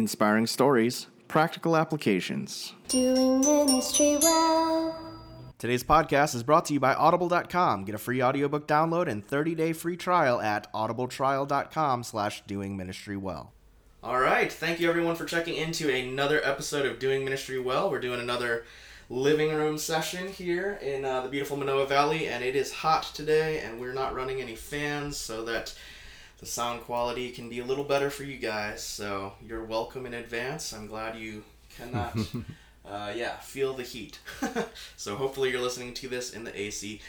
[0.00, 2.72] Inspiring stories, practical applications.
[2.88, 4.98] Doing ministry well.
[5.58, 7.84] Today's podcast is brought to you by Audible.com.
[7.84, 13.52] Get a free audiobook download and 30-day free trial at audibletrial.com slash doing ministry well.
[14.02, 14.50] All right.
[14.50, 17.90] Thank you, everyone, for checking into another episode of Doing Ministry Well.
[17.90, 18.64] We're doing another
[19.10, 23.60] living room session here in uh, the beautiful Manoa Valley, and it is hot today,
[23.60, 25.74] and we're not running any fans so that
[26.40, 28.82] the sound quality can be a little better for you guys.
[28.82, 30.72] So you're welcome in advance.
[30.72, 31.44] I'm glad you
[31.76, 32.16] cannot,
[32.84, 34.18] uh, yeah, feel the heat.
[34.96, 37.00] so hopefully you're listening to this in the AC.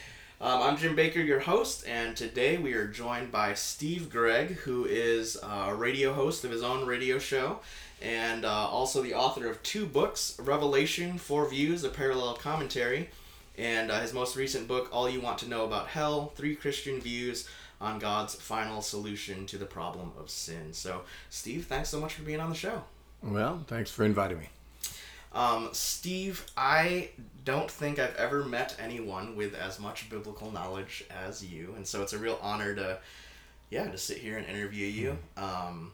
[0.41, 4.85] Um, I'm Jim Baker, your host, and today we are joined by Steve Gregg, who
[4.85, 7.59] is a radio host of his own radio show
[8.01, 13.09] and uh, also the author of two books Revelation, Four Views, a Parallel Commentary,
[13.57, 16.99] and uh, his most recent book, All You Want to Know About Hell Three Christian
[16.99, 17.47] Views
[17.81, 20.71] on God's Final Solution to the Problem of Sin.
[20.71, 22.83] So, Steve, thanks so much for being on the show.
[23.23, 24.49] Well, thanks for inviting me.
[25.33, 27.09] Um, Steve, I
[27.43, 32.01] don't think I've ever met anyone with as much biblical knowledge as you, and so
[32.01, 32.99] it's a real honor to,
[33.69, 35.17] yeah, to sit here and interview you.
[35.37, 35.93] Um,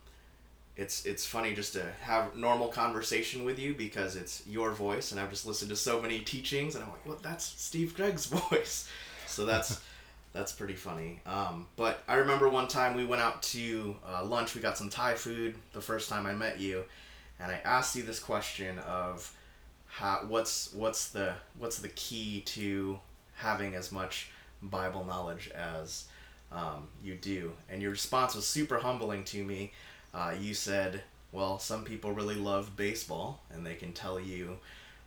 [0.76, 5.22] it's it's funny just to have normal conversation with you because it's your voice, and
[5.22, 8.90] I've just listened to so many teachings, and I'm like, well, that's Steve Gregg's voice.
[9.28, 9.82] So that's
[10.34, 11.20] that's pretty funny.
[11.26, 14.56] Um, but I remember one time we went out to uh, lunch.
[14.56, 16.84] We got some Thai food the first time I met you,
[17.40, 19.34] and I asked you this question of
[19.88, 23.00] how what's what's the what's the key to
[23.36, 24.30] having as much
[24.62, 26.06] Bible knowledge as
[26.52, 29.72] um, you do, and your response was super humbling to me.
[30.14, 34.58] Uh, you said, "Well, some people really love baseball, and they can tell you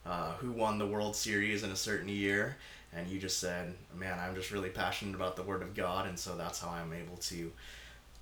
[0.04, 2.56] uh, who won the World Series in a certain year."
[2.92, 6.18] And you just said, "Man, I'm just really passionate about the Word of God, and
[6.18, 7.52] so that's how I'm able to."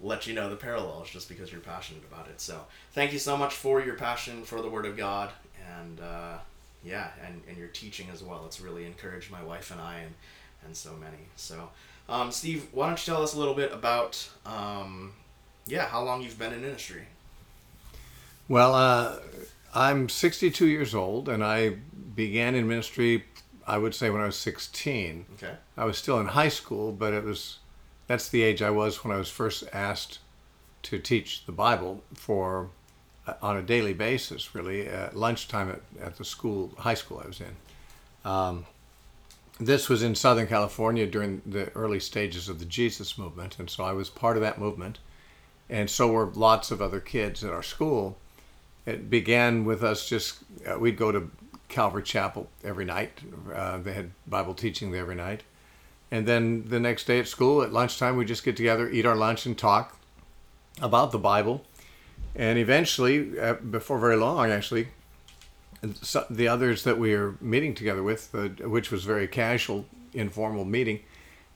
[0.01, 2.41] let you know the parallels just because you're passionate about it.
[2.41, 5.31] So thank you so much for your passion for the Word of God
[5.77, 6.39] and uh,
[6.85, 8.45] yeah, and, and your teaching as well.
[8.47, 10.15] It's really encouraged my wife and I and,
[10.65, 11.19] and so many.
[11.37, 11.71] So
[12.09, 15.13] um, Steve, why don't you tell us a little bit about um,
[15.67, 17.03] yeah how long you've been in ministry?
[18.49, 19.17] Well, uh,
[19.75, 21.77] I'm 62 years old, and I
[22.15, 23.25] began in ministry.
[23.69, 25.27] I would say when I was 16.
[25.35, 25.55] Okay.
[25.77, 27.59] I was still in high school, but it was
[28.07, 30.19] that's the age I was when I was first asked
[30.85, 32.71] to teach the Bible for
[33.27, 37.27] uh, on a daily basis, really at lunchtime at, at the school, high school I
[37.27, 37.57] was in.
[38.25, 38.67] Um,
[39.61, 43.85] this was in Southern California during the early stages of the Jesus movement, and so
[43.85, 44.99] I was part of that movement,
[45.69, 48.17] and so were lots of other kids at our school.
[48.87, 51.31] It began with us just uh, we'd go to
[51.69, 53.13] Calvary Chapel every night.
[53.55, 55.43] Uh, they had Bible teaching there every night
[56.11, 59.17] and then the next day at school, at lunchtime, we just get together, eat our
[59.17, 59.99] lunch, and talk
[60.81, 61.65] about the Bible.
[62.35, 64.89] And eventually, uh, before very long, actually,
[66.03, 70.65] so the others that we were meeting together with, uh, which was very casual, informal
[70.65, 71.01] meeting,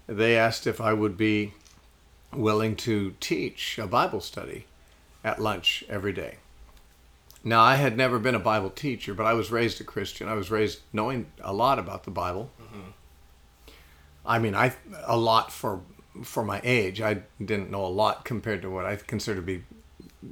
[0.06, 1.54] they asked if I would be
[2.32, 4.66] willing to teach a Bible study
[5.24, 6.36] at lunch every day.
[7.44, 10.28] Now, I had never been a Bible teacher, but I was raised a Christian.
[10.28, 12.50] I was raised knowing a lot about the Bible.
[12.62, 12.90] Mm-hmm.
[14.24, 15.80] I mean, I a lot for
[16.22, 17.00] for my age.
[17.00, 19.64] I didn't know a lot compared to what I consider to be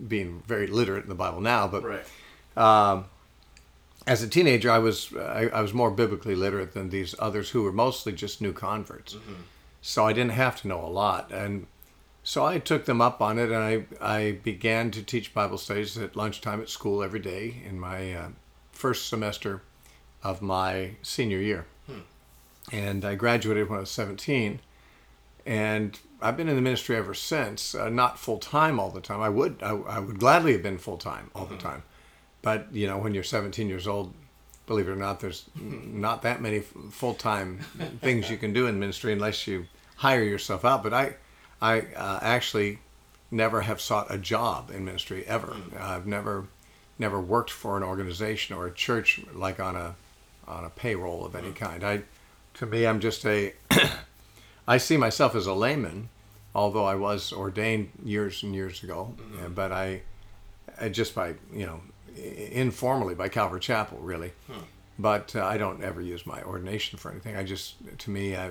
[0.07, 1.67] being very literate in the Bible now.
[1.67, 2.07] But Right.
[2.57, 3.07] um,
[4.07, 7.63] as a teenager, I was I, I was more biblically literate than these others who
[7.65, 9.17] were mostly just new converts.
[9.83, 11.67] So I didn't have to know a lot, and
[12.31, 15.99] so I took them up on it, and I I began to teach Bible studies
[15.99, 18.29] at lunchtime at school every day in my uh,
[18.73, 19.63] first semester
[20.23, 21.67] of my senior year
[22.73, 24.61] and I graduated when I was 17.
[25.47, 27.75] And I've been in the ministry ever since.
[27.75, 29.21] Uh, not full time all the time.
[29.21, 31.83] I would I, I would gladly have been full time all the time,
[32.43, 34.13] but you know when you're 17 years old,
[34.67, 37.59] believe it or not, there's not that many full time
[38.01, 39.67] things you can do in ministry unless you
[39.97, 40.83] hire yourself out.
[40.83, 41.17] But I
[41.61, 42.79] I uh, actually
[43.31, 45.57] never have sought a job in ministry ever.
[45.79, 46.47] I've never
[46.99, 49.95] never worked for an organization or a church like on a
[50.47, 51.85] on a payroll of any kind.
[51.85, 52.03] I
[52.55, 53.55] to me, I'm just a.
[54.69, 56.11] I see myself as a layman,
[56.55, 59.15] although I was ordained years and years ago.
[59.17, 59.55] Mm-hmm.
[59.55, 60.03] But I,
[60.81, 61.81] I just by you know,
[62.17, 64.33] informally by Calvary Chapel, really.
[64.47, 64.61] Hmm.
[64.99, 67.35] But uh, I don't ever use my ordination for anything.
[67.35, 68.51] I just, to me, I,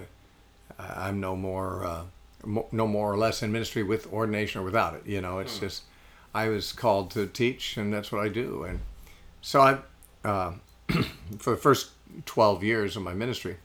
[0.79, 2.03] I'm no more, uh,
[2.45, 5.05] no more or less in ministry with ordination or without it.
[5.05, 5.65] You know, it's Hmm.
[5.65, 5.83] just,
[6.33, 8.63] I was called to teach, and that's what I do.
[8.63, 8.79] And
[9.41, 9.77] so I,
[10.27, 10.53] uh,
[11.39, 11.91] for the first
[12.25, 13.57] 12 years of my ministry,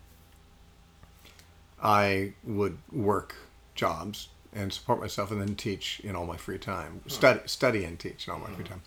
[1.82, 3.36] I would work
[3.74, 7.00] jobs and support myself and then teach in all my free time.
[7.06, 8.82] Study, study and teach in all my free time.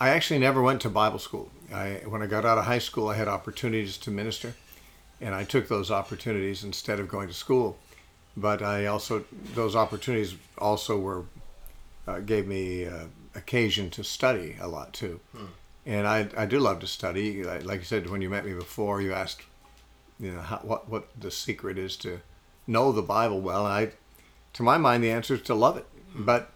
[0.00, 1.50] I actually never went to Bible school.
[1.72, 4.54] I, when I got out of high school, I had opportunities to minister,
[5.20, 7.78] and I took those opportunities instead of going to school.
[8.36, 11.24] But I also those opportunities also were
[12.06, 13.04] uh, gave me uh,
[13.34, 15.20] occasion to study a lot too.
[15.86, 17.44] And I, I do love to study.
[17.44, 19.42] Like like you said, when you met me before, you asked,
[20.18, 22.20] you know, how, what what the secret is to
[22.66, 23.66] know the Bible well.
[23.66, 23.92] And I,
[24.54, 25.86] to my mind, the answer is to love it.
[26.14, 26.50] But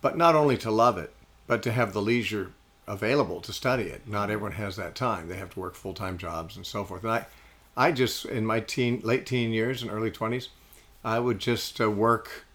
[0.00, 1.12] but not only to love it,
[1.46, 2.52] but to have the leisure
[2.86, 4.06] available to study it.
[4.06, 5.28] Not everyone has that time.
[5.28, 7.02] They have to work full time jobs and so forth.
[7.02, 7.26] And I,
[7.76, 10.50] I just in my teen, late teen years and early twenties,
[11.06, 12.46] I would just uh, work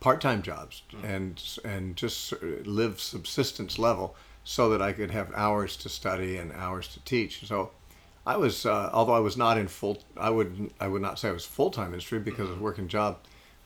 [0.00, 2.32] part time jobs and and just
[2.64, 7.46] live subsistence level so that I could have hours to study and hours to teach.
[7.46, 7.70] So.
[8.26, 11.30] I was, uh, although I was not in full, I would, I would not say
[11.30, 13.16] I was full time ministry because I was working job.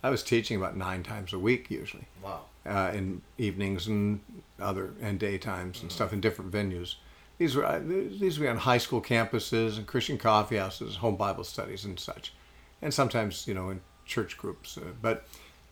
[0.05, 2.43] I was teaching about nine times a week usually Wow.
[2.65, 4.21] uh, in evenings and
[4.61, 6.95] other and daytimes and stuff in different venues.
[7.39, 11.85] These were these were on high school campuses and Christian coffee houses, home Bible studies
[11.85, 12.33] and such,
[12.81, 14.77] and sometimes you know in church groups.
[14.79, 15.27] Uh, but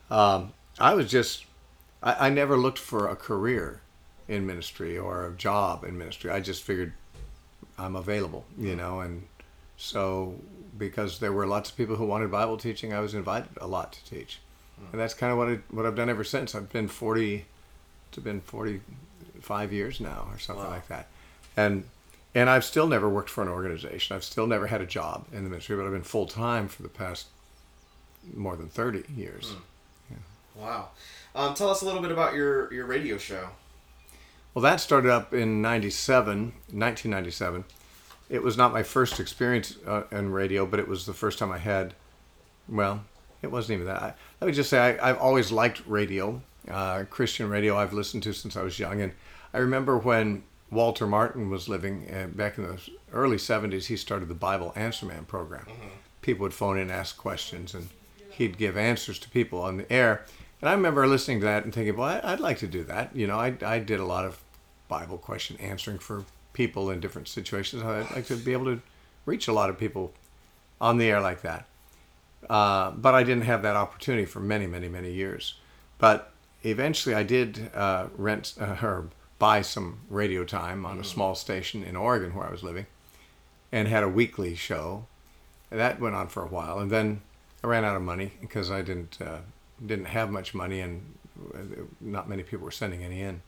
[0.09, 1.45] um, I was just
[2.03, 3.81] I, I never looked for a career
[4.27, 6.31] in ministry or a job in ministry.
[6.31, 6.93] I just figured
[7.77, 9.23] I'm available, you know, and
[9.77, 10.35] so
[10.77, 13.93] because there were lots of people who wanted Bible teaching, I was invited a lot
[13.93, 14.39] to teach,
[14.91, 16.55] and that's kind of what I, what I've done ever since.
[16.55, 17.45] I've been forty,
[18.09, 18.81] it's been forty
[19.41, 20.71] five years now or something Wow.
[20.71, 21.07] like that,
[21.57, 21.83] and
[22.33, 24.15] and I've still never worked for an organization.
[24.15, 26.83] I've still never had a job in the ministry, but I've been full time for
[26.83, 27.27] the past
[28.35, 29.55] more than thirty years.
[30.55, 30.89] Wow.
[31.33, 33.49] Um, tell us a little bit about your, your radio show.
[34.53, 37.63] Well, that started up in 97, 1997.
[38.29, 41.51] It was not my first experience uh, in radio, but it was the first time
[41.51, 41.93] I had,
[42.67, 43.03] well,
[43.41, 44.01] it wasn't even that.
[44.01, 48.23] I, let me just say I, I've always liked radio, uh, Christian radio I've listened
[48.23, 49.01] to since I was young.
[49.01, 49.13] And
[49.53, 52.79] I remember when Walter Martin was living uh, back in the
[53.13, 55.65] early 70s, he started the Bible Answer Man program.
[56.21, 57.87] People would phone in and ask questions, and
[58.33, 60.25] he'd give answers to people on the air.
[60.61, 63.15] And I remember listening to that and thinking, well, I- I'd like to do that.
[63.15, 64.41] You know, I, I did a lot of
[64.87, 67.81] Bible question answering for people in different situations.
[67.83, 68.81] I'd like to be able to
[69.25, 70.13] reach a lot of people
[70.79, 71.65] on the air like that.
[72.49, 75.55] Uh, but I didn't have that opportunity for many, many, many years.
[75.97, 76.31] But
[76.63, 79.07] eventually I did uh, rent uh, or
[79.39, 82.85] buy some radio time on a small station in Oregon where I was living
[83.71, 85.05] and had a weekly show.
[85.71, 86.79] And that went on for a while.
[86.79, 87.21] And then
[87.63, 89.39] I ran out of money because I didn't, uh,
[89.85, 91.15] didn't have much money and
[91.53, 91.57] uh,
[91.99, 93.41] not many people were sending any in.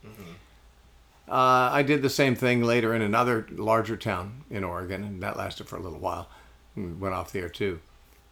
[1.27, 5.37] Uh, I did the same thing later in another larger town in Oregon, and that
[5.37, 6.27] lasted for a little while.
[6.75, 7.79] and Went off the air too.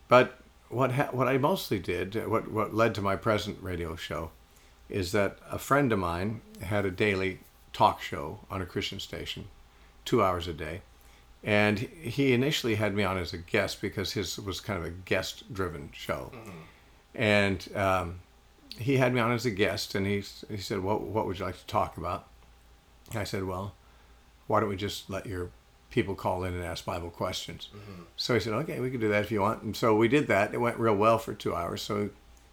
[0.09, 0.37] But
[0.69, 4.31] what ha- what I mostly did, what what led to my present radio show,
[4.89, 7.39] is that a friend of mine had a daily
[7.71, 9.45] talk show on a Christian station,
[10.03, 10.81] two hours a day,
[11.43, 14.91] and he initially had me on as a guest because his was kind of a
[14.91, 16.31] guest driven show,
[17.15, 18.19] and um,
[18.77, 21.45] he had me on as a guest, and he he said, "What what would you
[21.45, 22.27] like to talk about?"
[23.13, 23.73] I said, well,
[24.47, 25.49] why don't we just let your
[25.89, 27.67] people call in and ask Bible questions?
[28.15, 29.63] So he said, okay, we can do that if you want.
[29.63, 30.53] And so we did that.
[30.53, 31.81] It went real well for two hours.
[31.81, 32.09] So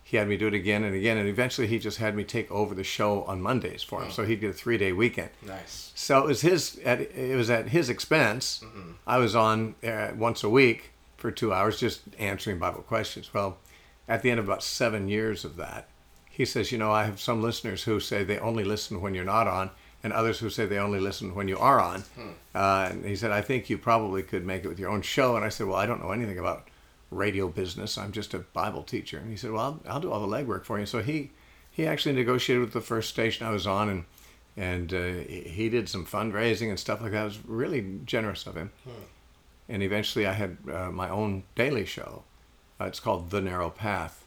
[0.09, 1.19] he had me do it again and again.
[1.19, 4.11] And eventually he just had me take over the show on Mondays for him.
[4.11, 5.29] So he'd get a three day weekend.
[5.47, 5.93] Nice.
[5.95, 6.79] So it was his.
[6.83, 8.65] At, it was at his expense.
[9.07, 13.35] I was on uh, once a week for two hours, just answering Bible questions.
[13.35, 13.59] Well,
[14.09, 15.89] at the end of about seven years of that,
[16.31, 19.27] he says, "You know, I have some listeners who say they only listen when you're
[19.27, 19.71] not on,
[20.03, 22.05] and others who say they only listen when you are on."
[22.55, 25.37] Uh, and he said, "I think you probably could make it with your own show."
[25.37, 26.67] And I said, "Well, I don't know anything about
[27.11, 27.97] radio business.
[27.99, 30.65] I'm just a Bible teacher." And he said, "Well, I'll, I'll do all the legwork
[30.65, 31.31] for you." So he
[31.71, 34.05] he actually negotiated with the first station I was on, and
[34.57, 37.21] and uh, he did some fundraising and stuff like that.
[37.21, 38.73] It was really generous of him.
[39.69, 42.25] And eventually, I had uh, my own daily show.
[42.81, 44.27] Uh, it's called The Narrow Path,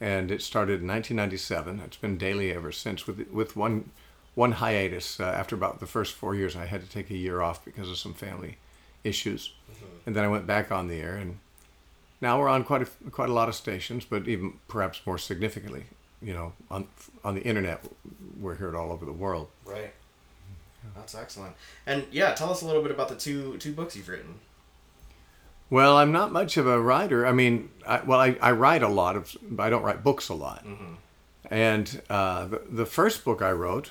[0.00, 1.80] and it started in 1997.
[1.80, 3.90] It's been daily ever since, with with one
[4.34, 5.20] one hiatus.
[5.20, 7.90] Uh, after about the first four years, I had to take a year off because
[7.90, 8.56] of some family
[9.04, 9.52] issues,
[10.06, 11.16] and then I went back on the air.
[11.16, 11.40] And
[12.20, 15.84] now we're on quite a quite a lot of stations, but even perhaps more significantly,
[16.20, 16.88] you know, on
[17.24, 17.84] on the internet,
[18.40, 19.48] we're heard all over the world.
[19.64, 19.92] Right.
[20.96, 21.54] That's excellent.
[21.86, 24.36] And yeah, tell us a little bit about the two two books you've written.
[25.70, 27.26] Well, I'm not much of a writer.
[27.26, 30.30] I mean, I, well, I, I write a lot of, but I don't write books
[30.30, 30.64] a lot.
[31.50, 33.90] And uh, the, the first book I wrote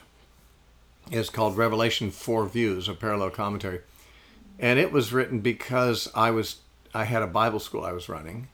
[1.12, 3.82] is called Revelation Four Views, a parallel commentary,
[4.58, 6.58] and it was written because I was
[6.98, 8.48] I had a Bible school I was running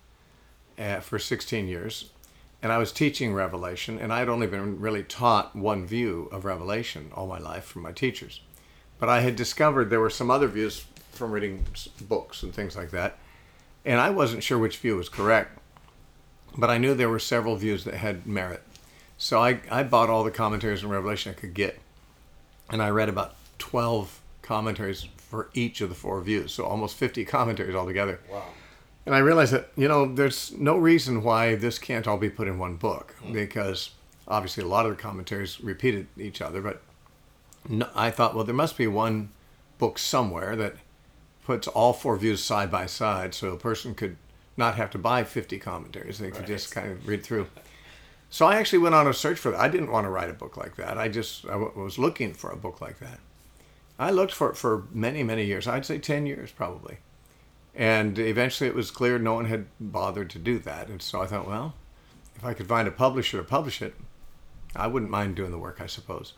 [0.78, 2.10] uh, for 16 years,
[2.62, 6.44] and I was teaching Revelation, and I had only been really taught one view of
[6.44, 8.42] Revelation all my life from my teachers.
[9.00, 10.84] But I had discovered there were some other views
[11.14, 11.66] from reading
[12.02, 13.18] books and things like that,
[13.86, 15.58] and I wasn't sure which view was correct.
[16.58, 18.62] But I knew there were several views that had merit.
[19.18, 21.80] So I, I bought all the commentaries on Revelation I could get,
[22.70, 27.26] and I read about 12 commentaries for each of the four views, so almost 50
[27.36, 28.20] commentaries altogether.
[28.30, 28.44] Wow.
[29.08, 32.48] And I realized that, you know, there's no reason why this can't all be put
[32.48, 33.90] in one book because
[34.28, 36.62] obviously a lot of the commentaries repeated each other.
[36.62, 36.84] But
[37.68, 39.30] no, I thought, well, there must be one
[39.80, 40.76] book somewhere that
[41.44, 44.18] puts all four views side by side so a person could
[44.56, 46.20] not have to buy 50 commentaries.
[46.20, 47.48] They could just kind of read through.
[48.30, 49.60] So I actually went on a search for that.
[49.60, 51.00] I didn't want to write a book like that.
[51.00, 53.20] I just I w- was looking for a book like that.
[54.00, 55.68] I looked for it for many, many years.
[55.68, 56.98] I'd say 10 years probably.
[57.76, 60.90] And eventually it was clear no one had bothered to do that.
[60.90, 61.74] And so I thought, well,
[62.36, 63.96] if I could find a publisher to publish it,
[64.76, 66.34] I wouldn't mind doing the work, I suppose.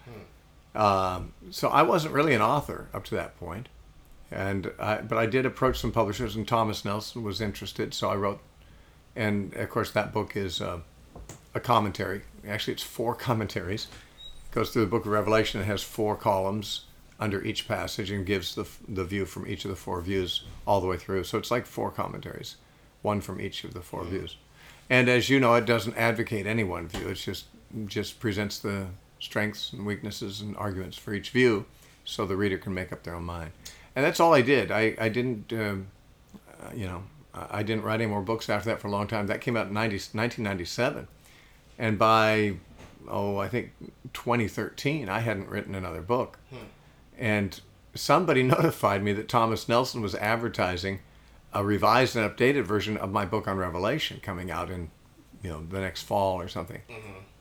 [0.74, 3.70] Um, so I wasn't really an author up to that point.
[4.32, 7.94] And I, but I did approach some publishers, and Thomas Nelson was interested.
[7.94, 8.42] So I wrote,
[9.16, 10.80] and of course that book is uh,
[11.54, 12.24] a commentary.
[12.48, 13.88] Actually, it's four commentaries.
[14.50, 15.62] It goes through the Book of Revelation.
[15.62, 16.86] It has four columns
[17.20, 20.82] under each passage and gives the the view from each of the four views all
[20.82, 21.24] the way through.
[21.24, 22.58] So it's like four commentaries,
[23.02, 24.36] one from each of the 4 views.
[24.90, 27.08] And as you know, it doesn't advocate any one view.
[27.08, 27.46] It's just
[27.86, 28.88] just presents the
[29.20, 31.66] strengths and weaknesses and arguments for each view,
[32.04, 33.52] so the reader can make up their own mind.
[33.96, 34.72] And that's all I did.
[34.72, 35.52] I I didn't.
[35.54, 35.88] Um,
[36.62, 37.04] uh, you know,
[37.34, 39.28] I didn't write any more books after that for a long time.
[39.28, 41.08] That came out in 90, 1997.
[41.78, 42.56] And by,
[43.10, 43.72] oh, I think
[44.14, 46.40] 2013, I hadn't written another book.
[47.18, 47.60] And
[47.94, 51.00] somebody notified me that Thomas Nelson was advertising
[51.54, 54.92] a revised and updated version of my book on Revelation coming out in,
[55.42, 56.82] you know, the next fall or something.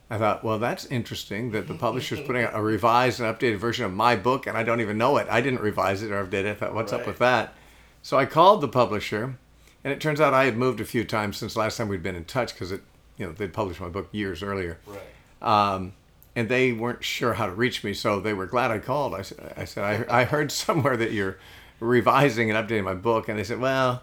[0.09, 3.85] I thought, well, that's interesting that the publisher's putting out a revised and updated version
[3.85, 5.27] of my book, and I don't even know it.
[5.31, 6.47] I didn't revise it or update it.
[6.47, 7.55] I thought, what's up with that?
[8.03, 9.37] So I called the publisher,
[9.83, 12.15] and it turns out I had moved a few times since last time we'd been
[12.15, 12.83] in touch because it,
[13.17, 15.01] you know, they'd published my book years earlier Right.
[15.43, 15.95] um,
[16.37, 19.15] and they weren't sure how to reach me, so they were glad I called.
[19.15, 21.39] I said, I, said I, I heard somewhere that you're
[21.81, 24.03] revising and updating my book, and they said, well,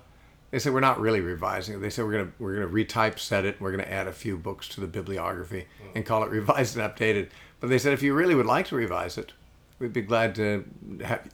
[0.51, 1.79] they said we're not really revising it.
[1.79, 3.59] They said we're gonna we're gonna retypeset it.
[3.61, 7.29] We're gonna add a few books to the bibliography and call it revised and updated.
[7.61, 9.31] But they said if you really would like to revise it,
[9.79, 10.65] we'd be glad to
[11.03, 11.29] have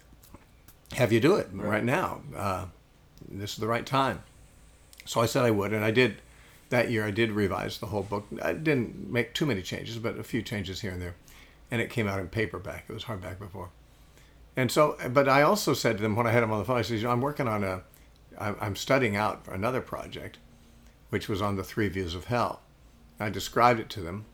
[0.93, 2.21] have you do it right, now.
[2.35, 2.65] Uh,
[3.27, 4.21] this is the right time.
[5.05, 6.17] So I said I would, and I did.
[6.69, 8.27] That year, I did revise the whole book.
[8.41, 11.15] I didn't make too many changes, but a few changes here and there,
[11.71, 12.85] and it came out in paperback.
[12.89, 13.69] It was hardback before,
[14.55, 14.97] and so.
[15.09, 16.97] But I also said to them when I had them on the phone, I said,
[16.97, 17.83] "You know, I'm working on a,
[18.37, 20.39] I'm I'm studying out for another project,
[21.09, 22.61] which was on the three views of hell."
[23.19, 24.25] I described it to them,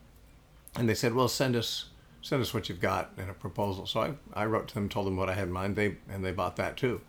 [0.76, 1.90] and they said, "Well, send us."
[2.26, 3.86] Send us what you've got in a proposal.
[3.86, 5.76] So I, I wrote to them, told them what I had in mind.
[5.76, 7.02] They and they bought that too.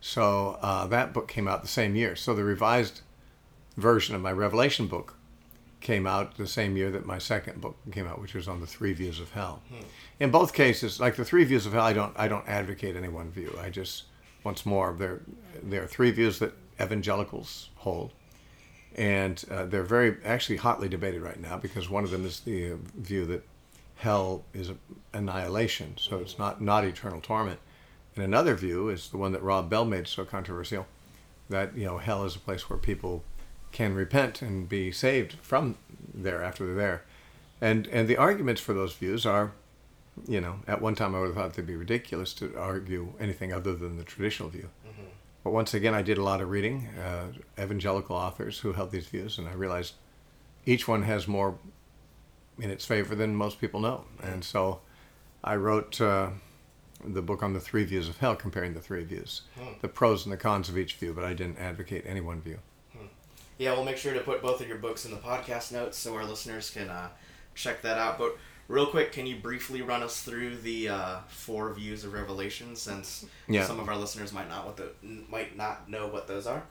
[0.00, 2.14] So uh, that book came out the same year.
[2.14, 3.00] So the revised
[3.76, 5.16] version of my Revelation book
[5.80, 8.66] came out the same year that my second book came out, which was on the
[8.66, 9.60] three views of hell.
[10.20, 13.08] In both cases, like the three views of hell, I don't I don't advocate any
[13.08, 13.56] one view.
[13.60, 14.04] I just
[14.44, 15.20] once more there
[15.62, 18.12] there are three views that evangelicals hold,
[18.96, 22.72] and uh, they're very actually hotly debated right now because one of them is the
[22.72, 23.44] uh, view that
[23.96, 24.76] hell is a,
[25.12, 27.58] annihilation, so it's not not eternal torment.
[28.14, 30.86] And another view is the one that Rob Bell made so controversial,
[31.48, 33.24] that you know hell is a place where people
[33.72, 35.76] can repent and be saved from
[36.14, 37.02] there after they're there.
[37.60, 39.52] And and the arguments for those views are,
[40.28, 43.52] you know, at one time I would have thought they'd be ridiculous to argue anything
[43.52, 44.68] other than the traditional view.
[45.44, 49.06] But once again, I did a lot of reading, uh, evangelical authors who held these
[49.06, 49.94] views, and I realized
[50.66, 51.58] each one has more
[52.60, 54.04] in its favor than most people know.
[54.22, 54.82] And so
[55.42, 56.30] I wrote uh,
[57.04, 59.42] the book on the three views of hell, comparing the three views,
[59.80, 62.58] the pros and the cons of each view, but I didn't advocate any one view.
[63.58, 66.14] Yeah, we'll make sure to put both of your books in the podcast notes so
[66.16, 67.08] our listeners can uh,
[67.54, 68.18] check that out.
[68.18, 68.36] But
[68.68, 73.26] real quick, can you briefly run us through the uh, four views of Revelation, since
[73.48, 73.64] Yeah.
[73.64, 74.90] some of our listeners might not what the
[75.28, 76.62] might not know what those are?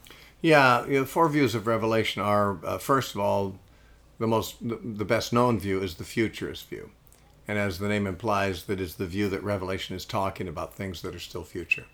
[0.41, 3.59] Yeah, you know, four views of Revelation are uh, first of all,
[4.19, 6.89] the most the, the best known view is the futurist view,
[7.47, 11.01] and as the name implies, that is the view that Revelation is talking about things
[11.03, 11.85] that are still future.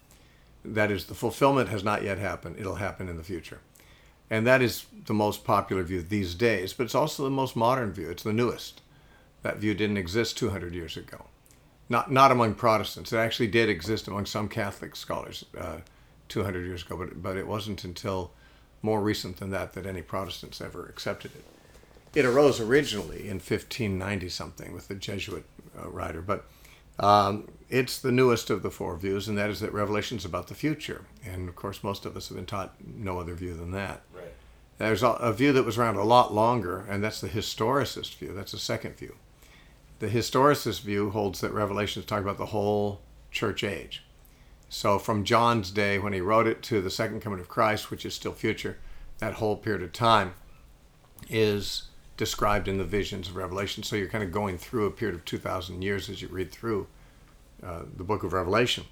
[0.65, 3.59] That is, the fulfillment has not yet happened; it'll happen in the future,
[4.29, 6.73] and that is the most popular view these days.
[6.73, 8.81] But it's also the most modern view; it's the newest.
[9.43, 11.25] That view didn't exist 200 years ago,
[11.89, 13.13] not not among Protestants.
[13.13, 15.77] It actually did exist among some Catholic scholars uh,
[16.29, 18.31] 200 years ago, but but it wasn't until
[18.81, 21.45] more recent than that that any Protestants ever accepted it.
[22.19, 25.45] It arose originally in 1590 something with the Jesuit
[25.79, 26.45] uh, writer, but
[26.99, 30.47] Um, it's the newest of the four views, and that is that Revelation is about
[30.47, 31.05] the future.
[31.25, 34.01] And of course, most of us have been taught no other view than that.
[34.77, 38.33] There's a, a view that was around a lot longer, and that's the historicist view.
[38.33, 39.15] That's the second view.
[39.99, 44.03] The historicist view holds that Revelation is talking about the whole church age.
[44.69, 48.05] So from John's day when he wrote it to the second coming of Christ, which
[48.05, 48.77] is still future,
[49.19, 50.33] that whole period of time
[51.29, 51.83] is
[52.17, 53.83] described in the visions of Revelation.
[53.83, 56.87] So you're kind of going through a period of 2,000 years as you read through
[57.63, 58.85] uh, the book of Revelation.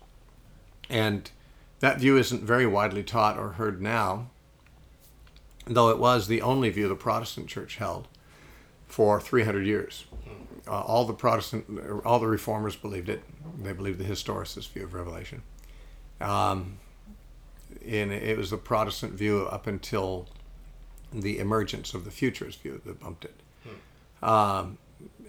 [0.89, 1.30] And
[1.80, 4.30] that view isn't very widely taught or heard now,
[5.66, 8.08] though it was the only view the Protestant church held
[8.88, 10.06] for 300 years.
[10.68, 11.66] Uh, all the Protestant,
[12.06, 13.24] all the reformers believed it.
[13.62, 15.44] They believed the historicist view of Revelation.
[16.22, 16.80] Um,
[17.86, 20.28] and it was the Protestant view up until
[21.14, 23.36] the emergence of the futurist view that bumped it.
[24.24, 24.78] Um,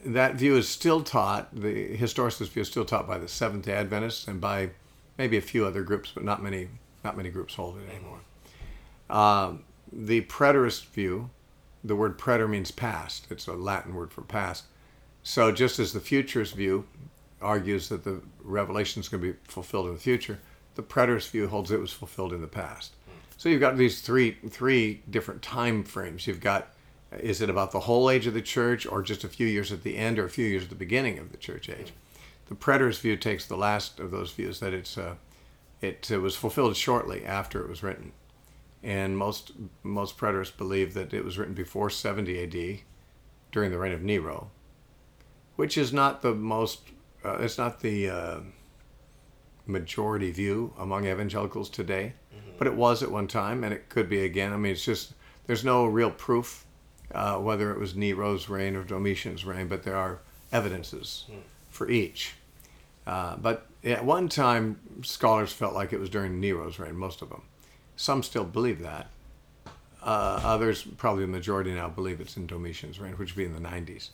[0.05, 3.73] that view is still taught, the historicist view is still taught by the Seventh day
[3.73, 4.71] Adventists and by
[5.19, 6.69] maybe a few other groups, but not many,
[7.05, 8.21] not many groups hold it anymore.
[9.11, 11.31] Um, the preterist view,
[11.85, 14.65] the word preter means past, it's a Latin word for past.
[15.23, 16.87] So just as the futurist view
[17.41, 20.39] argues that the revelation is going to be fulfilled in the future,
[20.75, 22.95] the preterist view holds it was fulfilled in the past.
[23.37, 26.27] So you've got these three three different time frames.
[26.27, 26.73] You've got
[27.21, 29.83] is it about the whole age of the church or just a few years at
[29.83, 31.93] the end or a few years at the beginning of the church age?
[32.49, 35.17] The preterist view takes the last of those views that it's uh,
[35.81, 38.13] it uh, was fulfilled shortly after it was written,
[38.83, 39.53] and most
[39.83, 42.85] most preterists believe that it was written before 70 A.D.
[43.53, 44.51] during the reign of Nero,
[45.57, 46.81] which is not the most
[47.25, 48.41] uh, it's not the uh,
[49.67, 52.15] majority view among evangelicals today,
[52.59, 54.53] but it was at one time, and it could be again.
[54.53, 55.15] I mean, it's just
[55.47, 56.67] there's no real proof
[57.15, 60.21] uh, whether it was Nero's reign or Domitian's reign, but there are
[60.53, 61.25] evidences
[61.71, 62.35] for each.
[63.07, 67.29] Uh, but at one time, scholars felt like it was during Nero's reign, most of
[67.29, 67.43] them.
[67.97, 69.09] Some still believe that.
[70.03, 73.61] Uh, others, probably the majority now, believe it's in Domitian's reign, which would be in
[73.61, 74.11] the 90s.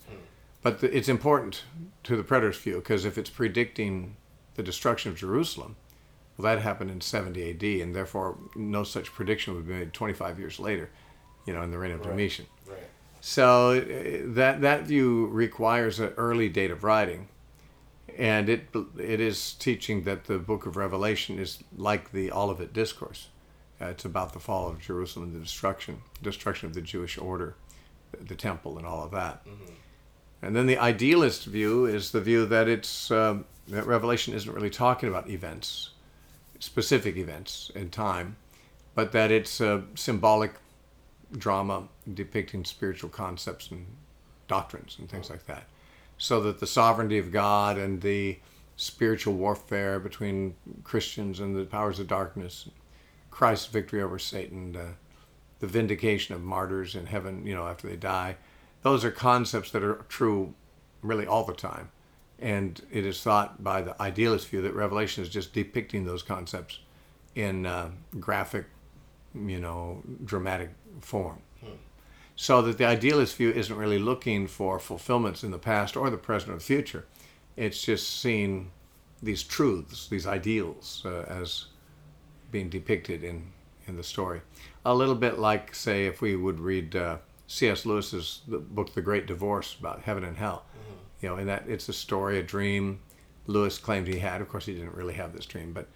[0.63, 1.65] But the, it's important
[2.05, 4.17] to the preterist view because if it's predicting
[4.55, 5.77] the destruction of Jerusalem,
[6.37, 10.39] well, that happened in 70 AD, and therefore no such prediction would be made 25
[10.39, 10.89] years later,
[11.47, 12.47] you know, in the reign of Domitian.
[12.67, 12.79] Right.
[13.21, 17.29] So uh, that that view requires an early date of writing,
[18.19, 18.69] and it
[18.99, 23.29] it is teaching that the Book of Revelation is like the Olivet Discourse.
[23.83, 27.57] Uh, it's about the fall of Jerusalem the destruction destruction of the Jewish order,
[28.21, 29.43] the temple, and all of that.
[30.43, 34.71] And then the idealist view is the view that it's um, that Revelation isn't really
[34.71, 35.91] talking about events,
[36.59, 38.37] specific events in time,
[38.95, 40.53] but that it's a symbolic
[41.37, 43.87] drama depicting spiritual concepts and
[44.49, 45.65] doctrines and things like that.
[46.19, 48.39] So that the sovereignty of God and the
[48.77, 52.69] spiritual warfare between Christians and the powers of darkness,
[53.33, 54.91] Christ's victory over Satan, the,
[55.59, 58.37] the vindication of martyrs in heaven, you know, after they die,
[58.83, 60.55] those are concepts that are true
[61.03, 61.91] really all the time.
[62.39, 66.81] And it is thought by the idealist view that Revelation is just depicting those concepts
[67.35, 67.91] in uh,
[68.21, 68.67] graphic,
[69.35, 71.39] you know, dramatic form.
[72.35, 76.17] So that the idealist view isn't really looking for fulfillments in the past or the
[76.17, 77.07] present or the future.
[77.57, 78.71] It's just seeing
[79.23, 81.67] these truths, these ideals, uh, as
[82.53, 83.51] being depicted in,
[83.89, 84.43] in the story.
[84.85, 87.17] A little bit like, say, if we would read uh,
[87.49, 87.85] C.S.
[87.85, 90.65] Lewis's the book, The Great Divorce, about heaven and hell.
[91.21, 93.01] You know, in that it's a story, a dream.
[93.47, 94.41] Lewis claimed he had.
[94.41, 95.89] Of course, he didn't really have this dream, but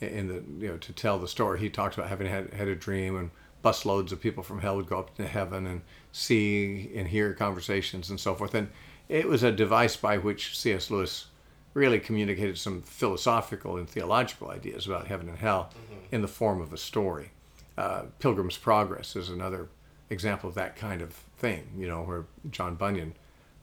[0.00, 2.74] in the you know to tell the story, he talks about having had, had a
[2.74, 3.30] dream and
[3.62, 5.80] busloads of people from hell would go up to heaven and
[6.12, 8.54] see and hear conversations and so forth.
[8.54, 8.68] And
[9.08, 10.90] it was a device by which C.S.
[10.90, 11.26] Lewis
[11.74, 15.70] really communicated some philosophical and theological ideas about heaven and hell
[16.12, 17.30] in the form of a story.
[17.76, 19.68] Uh, Pilgrim's Progress is another
[20.08, 23.14] example of that kind of thing, you know, where John Bunyan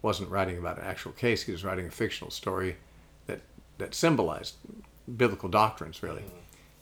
[0.01, 2.75] wasn't writing about an actual case, he was writing a fictional story
[3.27, 3.39] that,
[3.77, 4.55] that symbolized
[5.15, 6.23] biblical doctrines, really.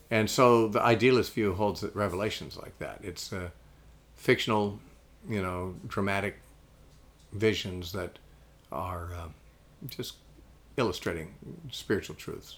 [0.10, 3.00] And so the idealist view holds that Revelation's like that.
[3.04, 3.50] It's uh,
[4.16, 4.80] fictional,
[5.28, 6.40] you know, dramatic
[7.34, 8.18] visions that
[8.72, 9.28] are uh,
[9.88, 10.16] just
[10.80, 11.34] illustrating
[11.72, 12.58] spiritual truths.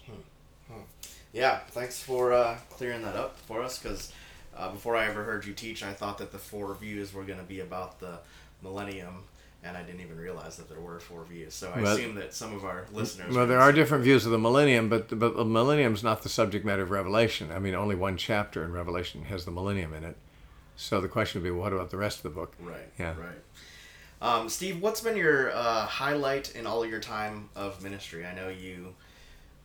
[1.32, 4.12] Yeah, thanks for uh, clearing that up for us because
[4.56, 7.38] uh, before I ever heard you teach, I thought that the four views were going
[7.38, 8.18] to be about the
[8.62, 9.24] millennium,
[9.64, 11.54] and I didn't even realize that there were four views.
[11.54, 13.34] So I Well- assume that some of our listeners.
[13.34, 16.28] Well, there are different views of the millennium, but but the millennium is not the
[16.28, 17.50] subject matter of Revelation.
[17.50, 20.16] I mean, only one chapter in Revelation has the millennium in it.
[20.76, 22.52] So the question would be, well, what about the rest of the book?
[22.60, 22.90] Right.
[22.98, 23.14] Yeah.
[23.18, 23.40] Right.
[24.22, 28.24] Um, Steve, what's been your uh, highlight in all of your time of ministry?
[28.24, 28.94] I know you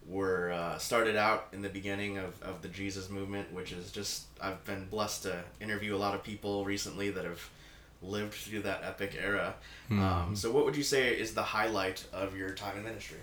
[0.07, 4.23] were uh, started out in the beginning of, of the Jesus movement, which is just
[4.41, 7.47] I've been blessed to interview a lot of people recently that have
[8.01, 9.53] lived through that epic era.
[9.91, 13.19] Um, so, what would you say is the highlight of your time in ministry?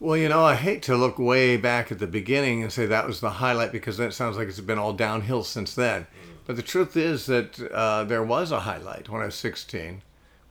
[0.00, 3.06] Well, you know, I hate to look way back at the beginning and say that
[3.06, 6.06] was the highlight because that sounds like it's been all downhill since then.
[6.46, 10.02] But the truth is that uh, there was a highlight when I was 16,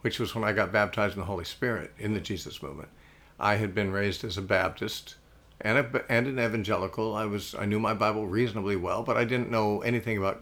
[0.01, 2.89] which was when I got baptized in the Holy Spirit in the Jesus movement.
[3.39, 5.15] I had been raised as a Baptist
[5.59, 7.15] and, a, and an evangelical.
[7.15, 10.41] I was I knew my Bible reasonably well, but I didn't know anything about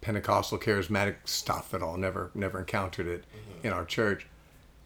[0.00, 1.96] Pentecostal charismatic stuff at all.
[1.96, 3.66] Never never encountered it mm-hmm.
[3.66, 4.26] in our church.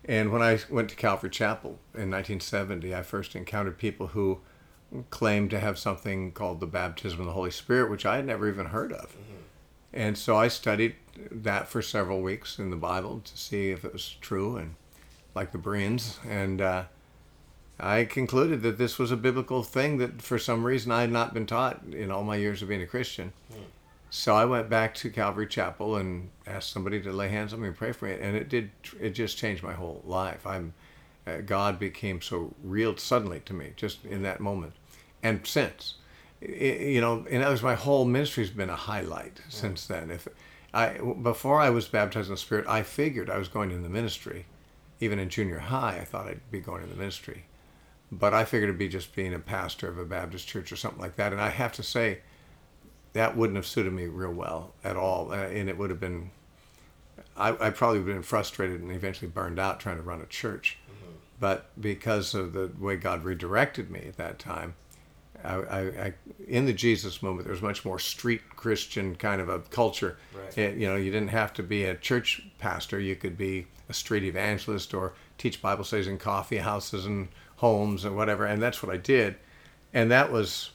[0.05, 4.41] And when I went to Calvary Chapel in 1970, I first encountered people who
[5.11, 8.49] claimed to have something called the baptism of the Holy Spirit, which I had never
[8.49, 9.11] even heard of.
[9.11, 9.43] Mm-hmm.
[9.93, 10.97] And so I studied
[11.31, 14.75] that for several weeks in the Bible to see if it was true, and
[15.35, 16.19] like the Bereans.
[16.29, 16.85] And uh,
[17.81, 21.35] I concluded that this was a biblical thing that for some reason I had not
[21.35, 23.33] been taught in all my years of being a Christian.
[24.11, 27.69] So I went back to Calvary Chapel and asked somebody to lay hands on me
[27.69, 28.71] and pray for me, and it did.
[29.01, 30.47] It just changed my whole life.
[30.47, 30.75] I'm,
[31.27, 34.75] uh, God became so real suddenly to me, just in that moment,
[35.23, 35.95] and since,
[36.43, 40.11] I- you know, in other words, my whole ministry's been a highlight since then.
[40.11, 40.29] If
[40.75, 43.89] I before I was baptized in the Spirit, I figured I was going in the
[43.89, 44.47] ministry.
[45.01, 47.47] Even in junior high, I thought I'd be going in the ministry,
[48.13, 51.01] but I figured it'd be just being a pastor of a Baptist church or something
[51.01, 51.33] like that.
[51.33, 52.21] And I have to say
[53.13, 56.31] that wouldn't have suited me real well at all, uh, and it would have been.
[57.37, 60.27] I, I probably would have been frustrated and eventually burned out trying to run a
[60.27, 60.79] church,
[61.41, 64.75] but because of the way God redirected me at that time,
[65.45, 66.15] I, I, I
[66.47, 70.19] in the Jesus movement there was much more street Christian kind of a culture.
[70.35, 70.59] Right.
[70.59, 73.95] It- you know, you didn't have to be a church pastor; you could be a
[73.95, 78.45] street evangelist or teach Bible studies in coffee houses and homes and whatever.
[78.47, 79.37] And that's what I did,
[79.93, 80.71] and that was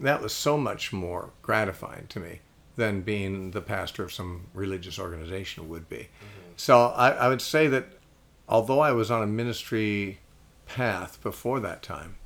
[0.00, 2.40] that was so much more gratifying to me
[2.76, 5.96] than being the pastor of some religious organization would be.
[5.96, 6.52] Mm-hmm.
[6.56, 7.86] So I, I would say that
[8.48, 10.20] although I was on a ministry
[10.66, 12.16] path before that time,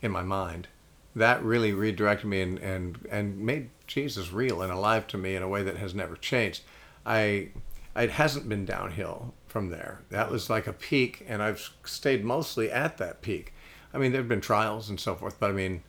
[0.00, 0.68] in my mind,
[1.16, 5.42] that really redirected me and, and, and made Jesus real and alive to me in
[5.42, 6.62] a way that has never changed.
[7.06, 7.50] I
[7.96, 10.00] it hasn't been downhill from there.
[10.10, 13.54] That was like a peak, and I've stayed mostly at that peak.
[13.92, 15.82] I mean, there have been trials and so forth, but I mean,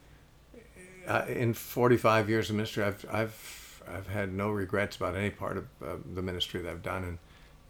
[1.07, 5.57] uh, in 45 years of ministry, I've I've I've had no regrets about any part
[5.57, 7.17] of uh, the ministry that I've done, and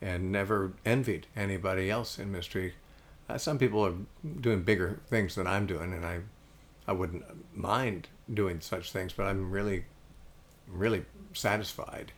[0.01, 2.73] and never envied anybody else in ministry.
[3.29, 3.93] Uh, some people are
[4.41, 6.19] doing bigger things than I'm doing, and I
[6.87, 7.23] I wouldn't
[7.55, 9.85] mind doing such things, but I'm really
[10.67, 12.11] really satisfied.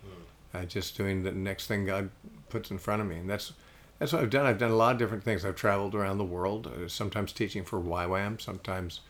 [0.53, 2.10] Uh, just doing the next thing God
[2.49, 3.53] puts in front of me, and that's
[3.99, 4.45] that's what I've done.
[4.45, 5.43] I've done a lot of different things.
[5.43, 9.01] I've traveled around the world, uh, sometimes teaching for YWAM, sometimes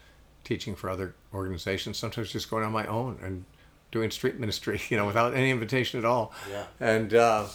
[0.44, 3.46] teaching for other organizations, sometimes just going on my own and
[3.92, 6.34] doing street ministry, you know, without any invitation at all.
[6.50, 6.66] Yeah.
[6.80, 7.48] And uh,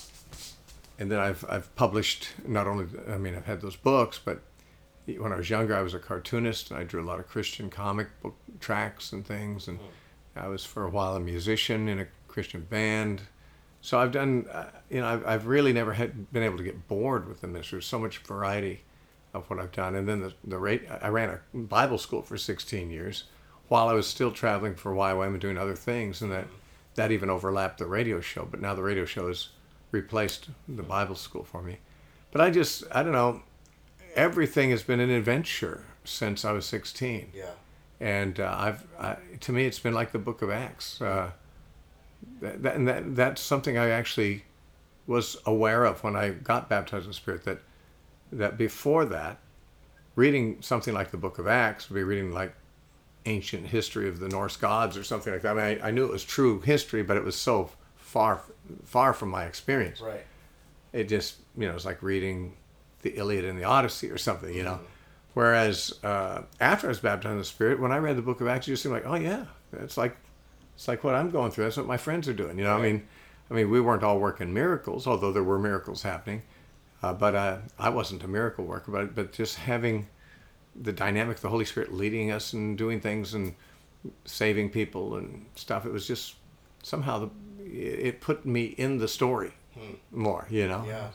[0.98, 4.40] and then I've I've published not only I mean I've had those books, but
[5.06, 7.70] when I was younger I was a cartoonist and I drew a lot of Christian
[7.70, 9.78] comic book tracks and things, and
[10.36, 13.22] I was for a while a musician in a Christian band.
[13.80, 16.86] So I've done, uh, you know, I've, I've really never had been able to get
[16.86, 17.76] bored with the ministry.
[17.76, 18.82] There's so much variety
[19.34, 19.96] of what I've done.
[19.96, 23.24] And then the, the rate, I ran a Bible school for 16 years
[23.68, 26.22] while I was still traveling for YWAM and doing other things.
[26.22, 26.46] And that,
[26.94, 28.46] that even overlapped the radio show.
[28.48, 29.48] But now the radio show has
[29.90, 31.78] replaced the Bible school for me.
[32.30, 33.42] But I just, I don't know,
[34.14, 37.44] everything has been an adventure since I was 16 Yeah.
[38.00, 41.00] and uh, I've I, to me it's been like the Book of Acts.
[41.00, 41.30] Uh,
[42.40, 44.44] that, that, and that that's something I actually
[45.06, 47.44] was aware of when I got baptized in the Spirit.
[47.44, 47.58] That
[48.32, 49.38] that before that,
[50.14, 52.54] reading something like the Book of Acts would be reading like
[53.26, 55.56] ancient history of the Norse gods or something like that.
[55.56, 58.42] I mean, I, I knew it was true history, but it was so far
[58.84, 60.24] far from my experience Right.
[60.92, 62.54] it just you know it's like reading
[63.02, 64.80] the Iliad and the Odyssey or something, you know.
[65.34, 68.48] Whereas uh, after I was baptized in the Spirit, when I read the Book of
[68.48, 70.16] Acts, it just seemed like, oh yeah, it's like
[70.74, 71.64] it's like what I'm going through.
[71.64, 72.58] That's what my friends are doing.
[72.58, 73.06] You know, I mean,
[73.50, 76.42] I mean, we weren't all working miracles, although there were miracles happening.
[77.02, 80.06] Uh, but uh, I wasn't a miracle worker, but but just having
[80.74, 83.54] the dynamic of the Holy Spirit leading us and doing things and
[84.24, 85.86] saving people and stuff.
[85.86, 86.36] It was just
[86.82, 87.30] somehow the
[87.64, 89.52] it put me in the story
[90.10, 90.46] more.
[90.50, 90.84] You know.
[90.86, 91.08] Yeah.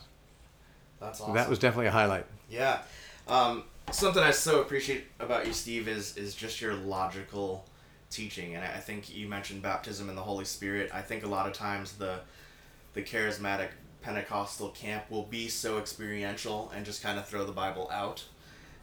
[1.00, 1.34] That's awesome.
[1.34, 2.26] That was definitely a highlight.
[2.50, 2.80] Yeah.
[3.26, 7.64] Um, something I so appreciate about you, Steve, is is just your logical
[8.10, 8.54] teaching.
[8.54, 10.90] And I think you mentioned baptism in the Holy Spirit.
[10.92, 12.20] I think a lot of times the
[12.94, 13.68] the charismatic
[14.02, 18.24] Pentecostal camp will be so experiential and just kind of throw the Bible out.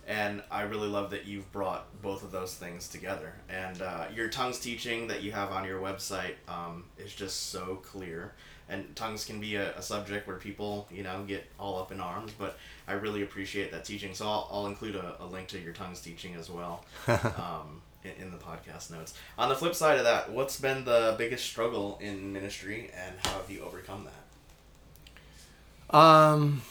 [0.08, 3.34] And I really love that you've brought both of those things together.
[3.50, 7.78] And uh, your tongues teaching that you have on your website um, is just so
[7.78, 8.34] clear.
[8.70, 12.00] And tongues can be a, a subject where people, you know, get all up in
[12.00, 14.13] arms, but I really appreciate that teaching.
[14.13, 18.26] So I'll, I'll include a, a link to your tongues teaching as well um, in,
[18.26, 19.15] in the podcast notes.
[19.38, 23.32] On the flip side of that, what's been the biggest struggle in ministry and how
[23.38, 25.96] have you overcome that?
[25.96, 26.62] Um,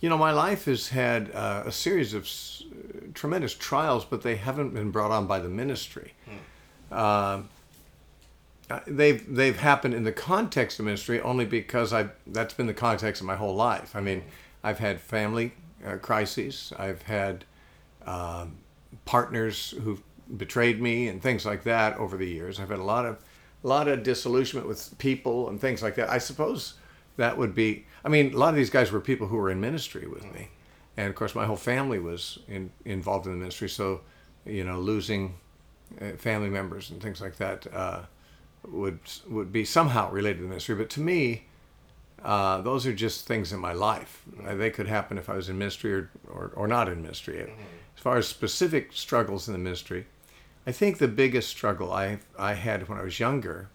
[0.00, 2.62] you know, my life has had uh, a series of s-
[3.14, 6.12] tremendous trials, but they haven't been brought on by the ministry.
[6.90, 7.48] Um,
[8.70, 12.74] uh, they've they've happened in the context of ministry only because I that's been the
[12.74, 13.96] context of my whole life.
[13.96, 14.22] I mean,
[14.62, 15.52] I've had family
[15.86, 16.72] uh, crises.
[16.78, 17.44] I've had
[18.06, 18.58] um,
[19.04, 20.02] partners who've
[20.36, 22.60] betrayed me and things like that over the years.
[22.60, 23.18] I've had a lot of
[23.64, 26.10] a lot of disillusionment with people and things like that.
[26.10, 26.74] I suppose
[27.16, 27.86] that would be.
[28.04, 30.48] I mean, a lot of these guys were people who were in ministry with me,
[30.96, 33.68] and of course, my whole family was in, involved in the ministry.
[33.68, 34.02] So,
[34.44, 35.34] you know, losing
[36.00, 38.02] uh, family members and things like that uh,
[38.66, 40.74] would would be somehow related to the ministry.
[40.74, 41.44] But to me,
[42.22, 44.22] uh, those are just things in my life.
[44.44, 47.40] Uh, they could happen if I was in ministry or, or, or not in ministry.
[47.40, 50.06] As far as specific struggles in the ministry,
[50.66, 53.68] I think the biggest struggle I I had when I was younger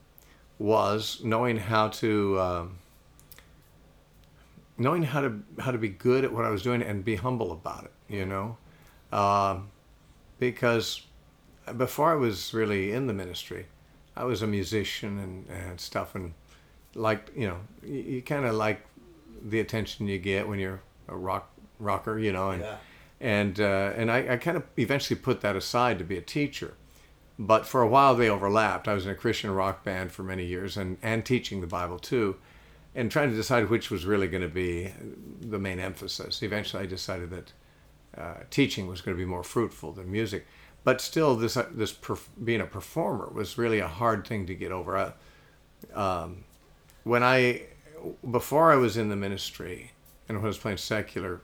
[0.60, 2.78] was knowing how to um,
[4.78, 7.52] knowing how to how to be good at what I was doing and be humble
[7.52, 7.92] about it.
[8.10, 8.58] You know,
[9.12, 9.70] um,
[10.40, 11.02] because
[11.78, 13.68] before I was really in the ministry,
[14.16, 16.34] I was a musician and, and stuff, and
[16.96, 18.86] like you know, you, you kind of like
[19.42, 22.78] the attention you get when you're a rock rocker, you know, and Yeah.
[23.20, 26.76] and uh, and I, I kind of eventually put that aside to be a teacher.
[27.40, 28.88] But for a while they overlapped.
[28.88, 31.98] I was in a Christian rock band for many years and, and teaching the Bible
[31.98, 32.36] too,
[32.96, 34.92] and trying to decide which was really going to be
[35.42, 36.44] the main emphasis.
[36.44, 37.54] Eventually I decided that
[38.18, 40.46] uh, teaching was going to be more fruitful than music.
[40.84, 44.56] But still, this uh, this perf- being a performer was really a hard thing to
[44.56, 45.14] get over.
[45.94, 46.44] Um,
[47.04, 47.64] when I
[48.30, 49.92] before I was in the ministry
[50.28, 51.42] and when I was playing secular,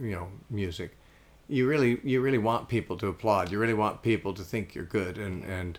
[0.00, 0.96] you know, music,
[1.48, 3.50] you really you really want people to applaud.
[3.50, 5.78] You really want people to think you're good, and and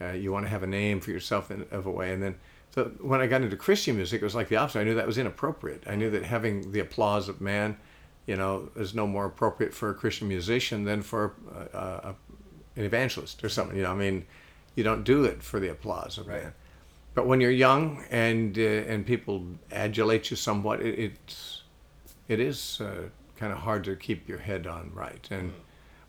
[0.00, 2.12] uh, you want to have a name for yourself in of a way.
[2.12, 2.36] And then
[2.74, 4.80] so when I got into Christian music, it was like the opposite.
[4.80, 5.84] I knew that was inappropriate.
[5.86, 7.76] I knew that having the applause of man,
[8.26, 12.14] you know, is no more appropriate for a Christian musician than for a, a,
[12.74, 13.76] an evangelist or something.
[13.76, 14.26] You know, I mean,
[14.74, 16.52] you don't do it for the applause of man.
[17.14, 21.62] But when you're young and uh, and people adulate you somewhat, it, it's
[22.26, 25.28] it is uh, kind of hard to keep your head on right.
[25.30, 25.52] And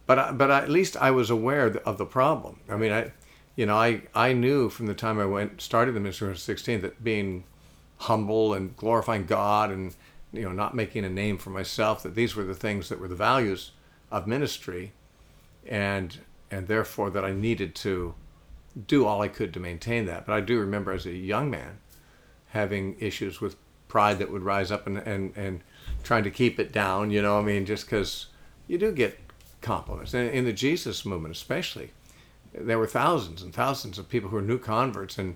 [0.07, 2.61] but I, but I, at least I was aware of the problem.
[2.67, 3.11] I mean, I
[3.55, 6.35] you know I I knew from the time I went started the ministry when I
[6.35, 7.43] was 16 that being
[7.97, 9.95] humble and glorifying God and
[10.33, 13.07] you know not making a name for myself that these were the things that were
[13.07, 13.71] the values
[14.11, 14.91] of ministry,
[15.65, 16.19] and
[16.51, 18.15] and therefore that I needed to
[18.87, 20.25] do all I could to maintain that.
[20.25, 21.79] But I do remember as a young man
[22.49, 23.55] having issues with
[23.87, 25.61] pride that would rise up and, and, and
[26.03, 28.27] trying to keep it down, you know, I mean, just because
[28.67, 29.17] you do get
[29.61, 30.13] compliments.
[30.13, 31.91] And in the Jesus movement, especially,
[32.57, 35.35] there were thousands and thousands of people who were new converts, and,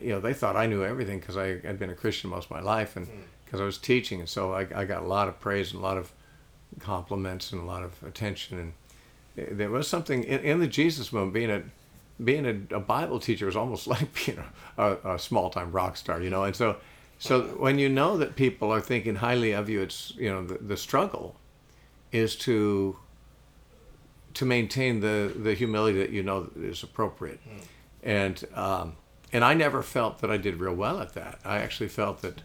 [0.00, 2.50] you know, they thought I knew everything because I had been a Christian most of
[2.50, 3.20] my life and hmm.
[3.44, 4.20] because I was teaching.
[4.20, 6.12] And so I, I got a lot of praise and a lot of
[6.80, 8.58] compliments and a lot of attention.
[9.36, 11.62] And there was something in, in the Jesus movement, being a
[12.22, 14.38] being a, a Bible teacher was almost like being
[14.78, 16.44] a, a, a small time rock star, you know.
[16.44, 16.76] And so,
[17.18, 20.58] so when you know that people are thinking highly of you, it's you know the,
[20.58, 21.36] the struggle
[22.12, 22.96] is to
[24.34, 27.40] to maintain the the humility that you know is appropriate,
[28.02, 28.96] and um,
[29.32, 31.40] and I never felt that I did real well at that.
[31.44, 32.42] I actually felt that.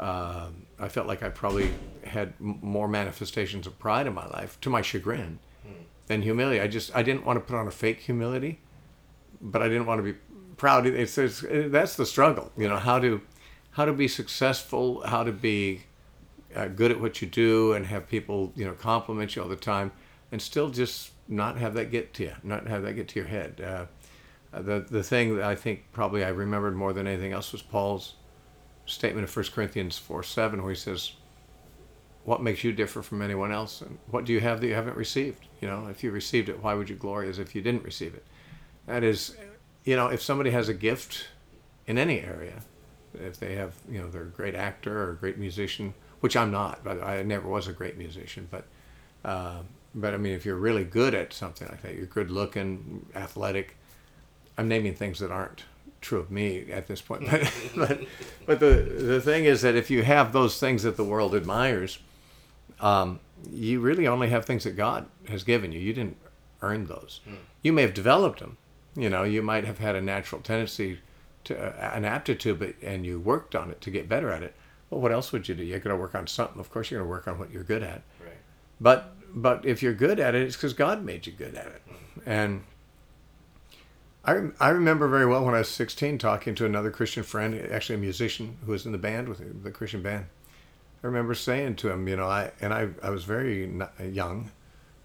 [0.00, 1.70] Um, I felt like I probably
[2.04, 5.38] had m- more manifestations of pride in my life, to my chagrin,
[6.08, 6.60] than humility.
[6.60, 8.58] I just I didn't want to put on a fake humility,
[9.40, 10.18] but I didn't want to be
[10.56, 10.86] proud.
[10.86, 13.20] It's, it's that's the struggle, you know, how to
[13.72, 15.84] how to be successful, how to be
[16.56, 19.54] uh, good at what you do, and have people you know compliment you all the
[19.56, 19.92] time,
[20.34, 23.28] and still just not have that get to you, not have that get to your
[23.28, 23.60] head.
[23.64, 23.86] Uh,
[24.52, 27.62] uh, the the thing that I think probably I remembered more than anything else was
[27.62, 28.14] Paul's
[28.84, 31.12] statement of 1 Corinthians 4 7, where he says,
[32.24, 33.80] What makes you differ from anyone else?
[33.80, 35.46] And what do you have that you haven't received?
[35.60, 38.12] You know, if you received it, why would you glory as if you didn't receive
[38.12, 38.26] it?
[38.88, 39.36] That is,
[39.84, 41.28] you know, if somebody has a gift
[41.86, 42.60] in any area,
[43.14, 46.50] if they have, you know, they're a great actor or a great musician, which I'm
[46.50, 48.64] not, but I never was a great musician, but.
[49.24, 49.60] Uh,
[49.94, 53.76] but I mean, if you're really good at something like that, you're good looking, athletic.
[54.58, 55.64] I'm naming things that aren't
[56.00, 57.24] true of me at this point.
[57.30, 58.00] But but,
[58.46, 61.98] but the the thing is that if you have those things that the world admires,
[62.80, 65.80] um, you really only have things that God has given you.
[65.80, 66.16] You didn't
[66.62, 67.20] earn those.
[67.62, 68.56] You may have developed them.
[68.96, 71.00] You know, you might have had a natural tendency
[71.44, 74.54] to uh, an aptitude, but and you worked on it to get better at it.
[74.90, 75.64] Well, what else would you do?
[75.64, 76.60] You're going to work on something.
[76.60, 78.02] Of course, you're going to work on what you're good at.
[78.20, 78.36] Right.
[78.80, 81.82] But but if you're good at it, it's because God made you good at it.
[82.24, 82.62] And
[84.24, 87.96] I, I remember very well when I was 16 talking to another Christian friend, actually
[87.96, 90.26] a musician who was in the band with the Christian band.
[91.02, 93.70] I remember saying to him, you know, I and I, I was very
[94.02, 94.50] young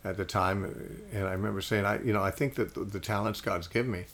[0.05, 0.63] at the time,
[1.11, 3.91] and I remember saying, I you know, I think that the, the talents God's given
[3.91, 4.05] me,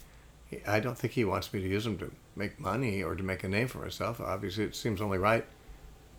[0.66, 3.44] I don't think He wants me to use them to make money or to make
[3.44, 4.20] a name for myself.
[4.20, 5.46] Obviously, it seems only right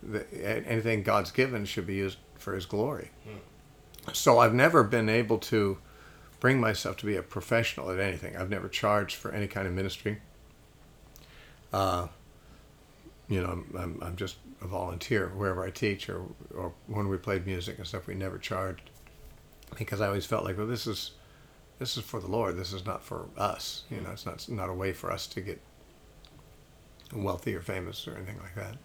[0.03, 3.11] that anything God's given should be used for His glory.
[3.25, 3.37] Hmm.
[4.13, 5.77] So I've never been able to
[6.39, 8.35] bring myself to be a professional at anything.
[8.37, 10.21] I've never charged for any kind of ministry.
[11.73, 12.07] Uh,
[13.27, 16.23] you know, I'm, I'm, just a volunteer wherever I teach or,
[16.55, 18.07] or when we played music and stuff.
[18.07, 18.89] We never charged
[19.77, 21.11] because I always felt like, well, this is
[21.79, 22.57] this is for the Lord.
[22.57, 23.83] This is not for us.
[23.89, 25.61] You know, it's not not a way for us to get
[27.13, 28.77] wealthy or famous or anything like that.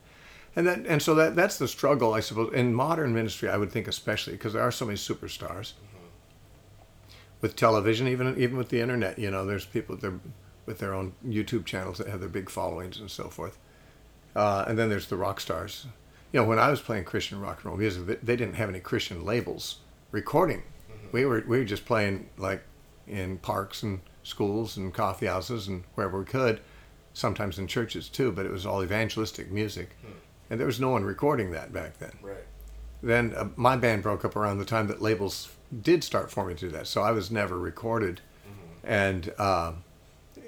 [0.55, 2.53] And that and so that that's the struggle, I suppose.
[2.53, 6.07] In modern ministry, I would think especially because there are so many superstars mm-hmm.
[7.41, 9.19] with television, even even with the internet.
[9.19, 9.99] You know, there's people
[10.67, 13.59] with their own YouTube channels that have their big followings and so forth.
[14.35, 15.87] Uh, and then there's the rock stars.
[16.33, 18.69] You know, when I was playing Christian rock and roll music, they, they didn't have
[18.69, 19.79] any Christian labels
[20.11, 20.63] recording.
[20.91, 21.09] Mm-hmm.
[21.13, 22.63] We were we were just playing like
[23.07, 26.61] in parks and schools and coffee houses and wherever we could,
[27.13, 28.33] sometimes in churches too.
[28.33, 30.13] But it was all evangelistic music, hmm.
[30.51, 32.45] And there was no one recording that back then Right.
[33.03, 35.51] then uh, my band broke up around the time that labels
[35.83, 36.87] did start forming to do that.
[36.87, 38.21] So I was never recorded,
[38.85, 39.73] and uh,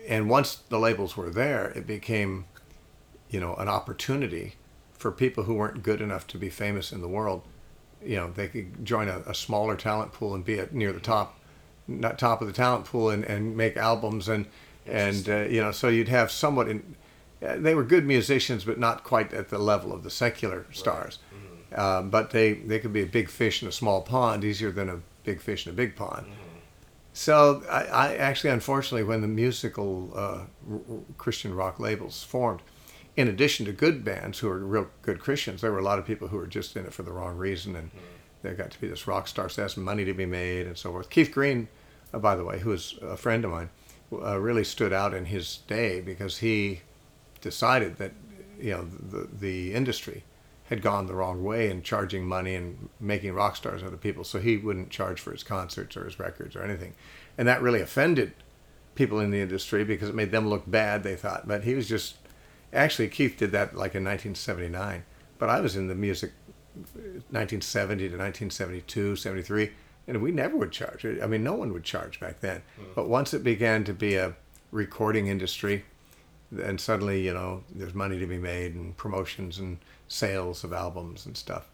[0.07, 2.44] and once the labels were there, it became,
[3.30, 4.57] you know, an opportunity
[4.92, 7.42] for people who weren't good enough to be famous in the world.
[8.04, 11.00] You know, they could join a, a smaller talent pool and be at near the
[11.00, 11.38] top,
[11.88, 14.44] not top of the talent pool, and, and make albums and
[14.87, 16.96] and uh, you know, so you'd have somewhat in.
[17.44, 21.18] Uh, They were good musicians, but not quite at the level of the secular stars.
[21.74, 24.88] Uh, but they, they could be a big fish in a small pond easier than
[24.88, 26.26] a big fish in a big pond.
[27.12, 30.80] So I, I actually, unfortunately, when the musical uh, r-
[31.16, 32.62] Christian rock labels formed,
[33.16, 36.07] in addition to good bands who were real good Christians, there were a lot of
[36.07, 37.90] people who were just in it for the wrong reason, and
[38.42, 40.90] there got to be this rock star, so that's money to be made, and so
[40.90, 41.09] forth.
[41.11, 41.68] Keith Green,
[42.12, 43.70] uh, by the way, who is a friend of mine,
[44.12, 46.80] uh, really stood out in his day because he
[47.44, 48.12] decided that
[48.59, 50.24] you know the the industry
[50.70, 54.24] had gone the wrong way in charging money and making rock stars out of people.
[54.24, 56.94] So he wouldn't charge for his concerts or his records or anything,
[57.38, 58.33] and that really offended
[58.94, 61.02] people in the industry because it made them look bad.
[61.02, 62.16] They thought, but he was just
[62.72, 65.04] actually Keith did that like in 1979.
[65.37, 66.33] But I was in the music
[66.76, 69.72] uh, 1970 to 1972, 73,
[70.09, 71.04] and we never would charge.
[71.04, 72.62] I mean, no one would charge back then.
[72.76, 72.85] Hmm.
[72.94, 74.35] But once it began to be a
[74.70, 75.85] recording industry,
[76.62, 79.78] and suddenly you know there's money to be made and promotions and
[80.09, 81.68] sales of albums and stuff.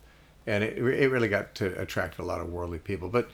[0.47, 3.09] And it, it really got to attract a lot of worldly people.
[3.09, 3.31] But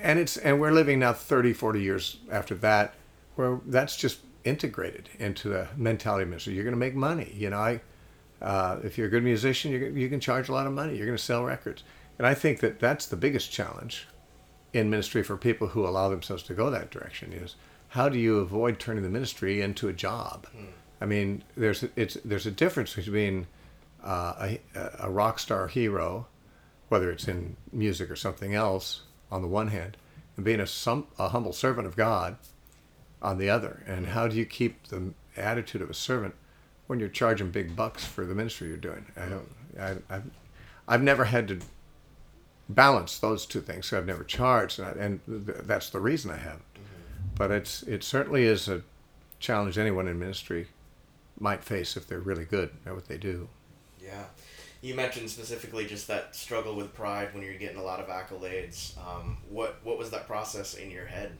[0.00, 2.94] and it's and we're living now 30 40 years after that
[3.34, 7.50] where that's just integrated into the mentality of ministry you're going to make money you
[7.50, 7.80] know i
[8.40, 10.96] uh, if you're a good musician you you can charge a lot of money.
[10.96, 11.82] You're going to sell records.
[12.18, 14.06] And i think that that's the biggest challenge
[14.72, 17.56] in ministry for people who allow themselves to go that direction is
[17.88, 20.46] how do you avoid turning the ministry into a job?
[20.48, 20.66] Hmm.
[21.00, 23.46] I mean, there's it's there's a difference between
[24.02, 26.26] uh, a, a rock star hero,
[26.88, 29.96] whether it's in music or something else, on the one hand,
[30.36, 32.36] and being a some a humble servant of God,
[33.22, 33.82] on the other.
[33.86, 34.12] And hmm.
[34.12, 36.34] how do you keep the attitude of a servant
[36.86, 39.06] when you're charging big bucks for the ministry you're doing?
[39.16, 39.52] I don't.
[39.76, 39.80] Hmm.
[39.80, 40.30] I, I've,
[40.88, 41.60] I've never had to
[42.68, 43.86] balance those two things.
[43.86, 46.62] So I've never charged, and, I, and th- that's the reason I haven't.
[47.34, 48.82] But it's it certainly is a
[49.38, 50.68] challenge anyone in ministry
[51.38, 53.48] might face if they're really good at what they do.
[54.02, 54.24] Yeah.
[54.82, 58.96] You mentioned specifically just that struggle with pride when you're getting a lot of accolades.
[58.98, 61.32] Um, what what was that process in your head?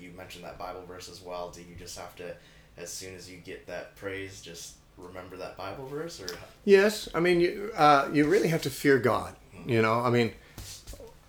[0.00, 1.50] You mentioned that Bible verse as well.
[1.50, 2.34] Do you just have to,
[2.76, 6.28] as soon as you get that praise, just remember that Bible verse, or
[6.64, 9.34] Yes, I mean you uh, you really have to fear God.
[9.66, 10.32] You know, I mean,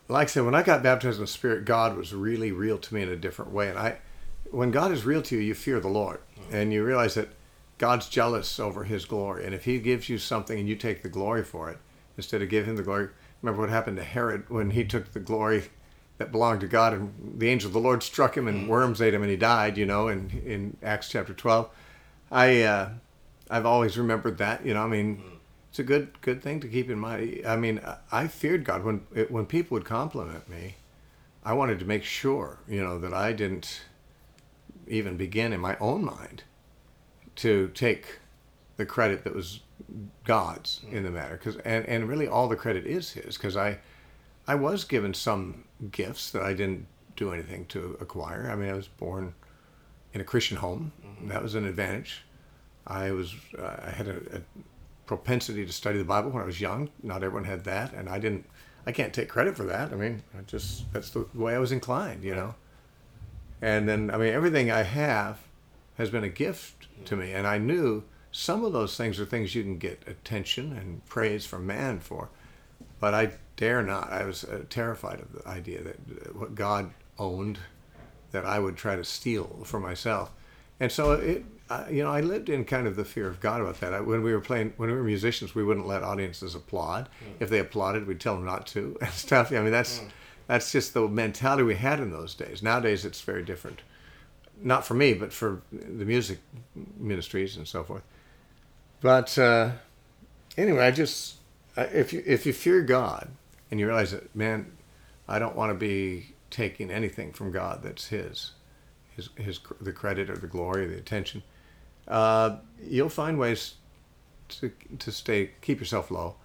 [0.08, 2.94] like I said, when I got baptized in the Spirit, God was really real to
[2.94, 3.70] me in a different way.
[3.70, 3.98] And I,
[4.52, 6.20] when God is real to you, you fear the Lord,
[6.52, 7.30] and you realize that
[7.78, 9.46] God's jealous over His glory.
[9.46, 11.78] And if He gives you something and you take the glory for it,
[12.18, 13.10] instead of give Him the glory,
[13.42, 15.66] remember what happened to Herod when he took the glory
[16.18, 19.14] that belonged to God, and the angel of the Lord struck him, and worms ate
[19.14, 19.78] him, and he died.
[19.78, 21.70] You know, in in Acts chapter twelve.
[22.32, 22.90] I uh,
[23.50, 24.66] I've always remembered that.
[24.66, 25.22] You know, I mean,
[25.74, 27.42] it's a good good thing to keep in mind.
[27.48, 28.98] I mean, I feared God when
[29.30, 30.76] when people would compliment me.
[31.44, 33.82] I wanted to make sure, you know, that I didn't
[34.88, 36.44] even begin in my own mind
[37.38, 38.20] to take
[38.78, 39.62] the credit that was
[40.26, 43.80] God's in the matter, because and and really all the credit is His, because I
[44.48, 48.48] I was given some gifts that I didn't do anything to acquire.
[48.52, 49.34] I mean, I was born
[50.14, 50.92] in a Christian home.
[51.24, 52.26] That was an advantage.
[52.86, 54.42] I was uh, I had a, a
[55.06, 56.90] propensity to study the Bible when I was young.
[57.02, 58.46] Not everyone had that, and I didn't.
[58.86, 59.94] I can't take credit for that.
[59.94, 62.56] I mean, I just that's the way I was inclined, you know.
[63.62, 65.40] And then I mean, everything I have
[65.98, 69.56] has been a gift to me, and I knew some of those things are things
[69.56, 72.30] you can get attention and praise from man for,
[73.00, 74.12] but I dare not.
[74.12, 77.60] I was uh, terrified of the idea that uh, what God owned,
[78.32, 80.32] that I would try to steal for myself,
[80.80, 81.46] and so it.
[81.70, 83.94] I, you know, I lived in kind of the fear of God about that.
[83.94, 87.10] I, when we were playing, when we were musicians, we wouldn't let audiences applaud.
[87.40, 89.52] If they applauded, we'd tell them not to and stuff.
[89.52, 90.02] I mean, that's
[90.48, 92.62] that's just the mentality we had in those days.
[92.62, 93.82] Nowadays, it's very different.
[94.62, 96.40] Not for me, but for the music
[96.98, 98.04] ministries and so forth.
[99.02, 99.72] But uh,
[100.58, 101.36] anyway, I just
[101.78, 103.30] if you if you fear God
[103.72, 104.72] and you realize that, man,
[105.28, 108.52] I don't want to be taking anything from God that's His,
[109.16, 111.42] His His the credit or the glory or the attention.
[112.08, 113.76] Uh, you'll find ways
[114.50, 116.36] to to stay keep yourself low,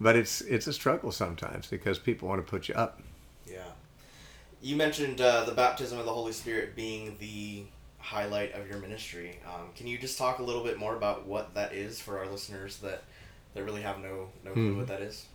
[0.00, 3.00] but it's it's a struggle sometimes because people want to put you up.
[3.46, 3.58] Yeah.
[4.60, 7.64] You mentioned uh, the baptism of the Holy Spirit being the
[7.98, 9.38] highlight of your ministry.
[9.46, 12.26] Um, can you just talk a little bit more about what that is for our
[12.26, 13.04] listeners that,
[13.54, 15.26] that really have no, no clue what that is?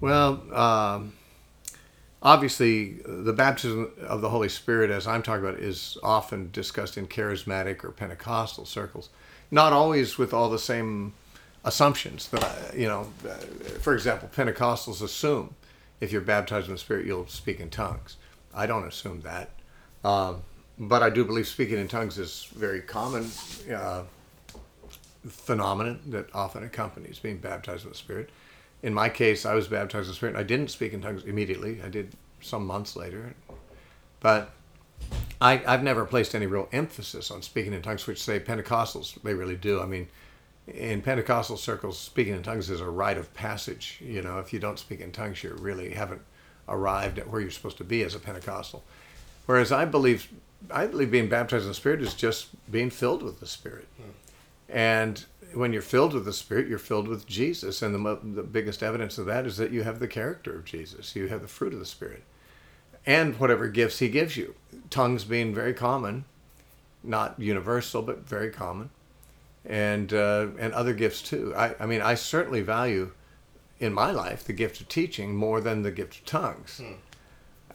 [0.00, 1.12] Well, um,
[2.22, 7.06] obviously, the baptism of the Holy Spirit, as I'm talking about, is often discussed in
[7.06, 9.10] charismatic or Pentecostal circles.
[9.50, 11.14] Not always with all the same
[11.64, 13.08] assumptions that you know.
[13.80, 15.54] For example, Pentecostals assume
[16.00, 18.16] if you're baptized in the Spirit, you'll speak in tongues.
[18.54, 19.50] I don't assume that,
[20.04, 20.42] um,
[20.78, 23.30] but I do believe speaking in tongues is very common.
[23.72, 24.04] Uh,
[25.28, 28.30] phenomenon that often accompanies being baptized in the Spirit.
[28.82, 30.36] In my case, I was baptized in the Spirit.
[30.36, 31.80] I didn't speak in tongues immediately.
[31.82, 33.34] I did some months later.
[34.20, 34.52] But
[35.40, 39.34] I, I've never placed any real emphasis on speaking in tongues, which say Pentecostals, they
[39.34, 39.80] really do.
[39.80, 40.08] I mean,
[40.66, 43.98] in Pentecostal circles, speaking in tongues is a rite of passage.
[44.00, 46.22] You know, if you don't speak in tongues, you really haven't
[46.68, 48.84] arrived at where you're supposed to be as a Pentecostal.
[49.46, 50.28] Whereas I believe,
[50.70, 53.88] I believe being baptized in the Spirit is just being filled with the Spirit.
[53.96, 54.10] Hmm.
[54.68, 55.24] And
[55.54, 57.82] when you're filled with the Spirit, you're filled with Jesus.
[57.82, 61.14] And the, the biggest evidence of that is that you have the character of Jesus.
[61.16, 62.22] You have the fruit of the Spirit.
[63.04, 64.54] And whatever gifts He gives you.
[64.90, 66.24] Tongues being very common,
[67.02, 68.90] not universal, but very common.
[69.64, 71.54] And, uh, and other gifts too.
[71.56, 73.12] I, I mean, I certainly value
[73.78, 76.80] in my life the gift of teaching more than the gift of tongues.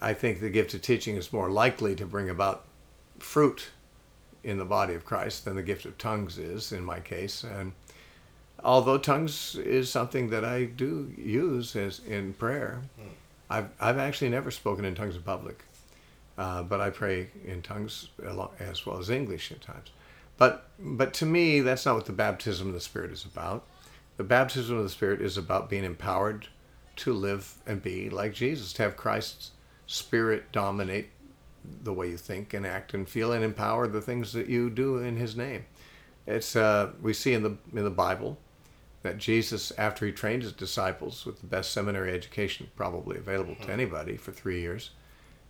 [0.01, 2.65] I think the gift of teaching is more likely to bring about
[3.19, 3.69] fruit
[4.47, 7.43] in the body of Christ than the gift of tongues is in my case.
[7.43, 7.73] And
[8.63, 12.81] although tongues is something that I do use as in prayer,
[13.49, 15.63] I've I've actually never spoken in tongues in public,
[16.37, 18.07] uh, but I pray in tongues
[18.59, 19.89] as well as English at times.
[20.37, 23.65] But but to me, that's not what the baptism of the Spirit is about.
[24.15, 26.47] The baptism of the Spirit is about being empowered
[26.97, 29.51] to live and be like Jesus, to have Christ's
[29.87, 31.09] Spirit dominate
[31.83, 34.97] the way you think and act and feel and empower the things that you do
[34.97, 35.65] in his name.
[36.25, 38.37] It's uh, we see in the in the bible
[39.03, 43.71] that jesus after he trained his disciples with the best seminary education probably available to
[43.71, 44.89] anybody for three years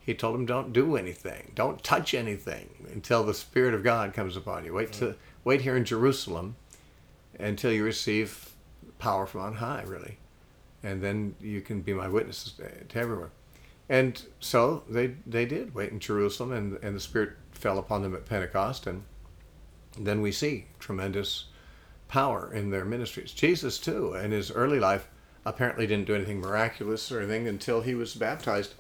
[0.07, 1.51] he told them don't do anything.
[1.53, 4.74] Don't touch anything until the spirit of god comes upon you.
[4.74, 6.55] Wait to wait here in jerusalem
[7.38, 8.53] until you receive
[8.99, 10.18] power from on high really.
[10.82, 13.32] And then you can be my witnesses to, everywhere
[13.89, 18.15] and so they they did wait in Jerusalem, and and the Spirit fell upon them
[18.15, 19.03] at Pentecost, and
[19.97, 21.45] then we see tremendous
[22.07, 23.33] power in their ministries.
[23.33, 25.07] Jesus too, in his early life,
[25.45, 28.73] apparently didn't do anything miraculous or anything until he was baptized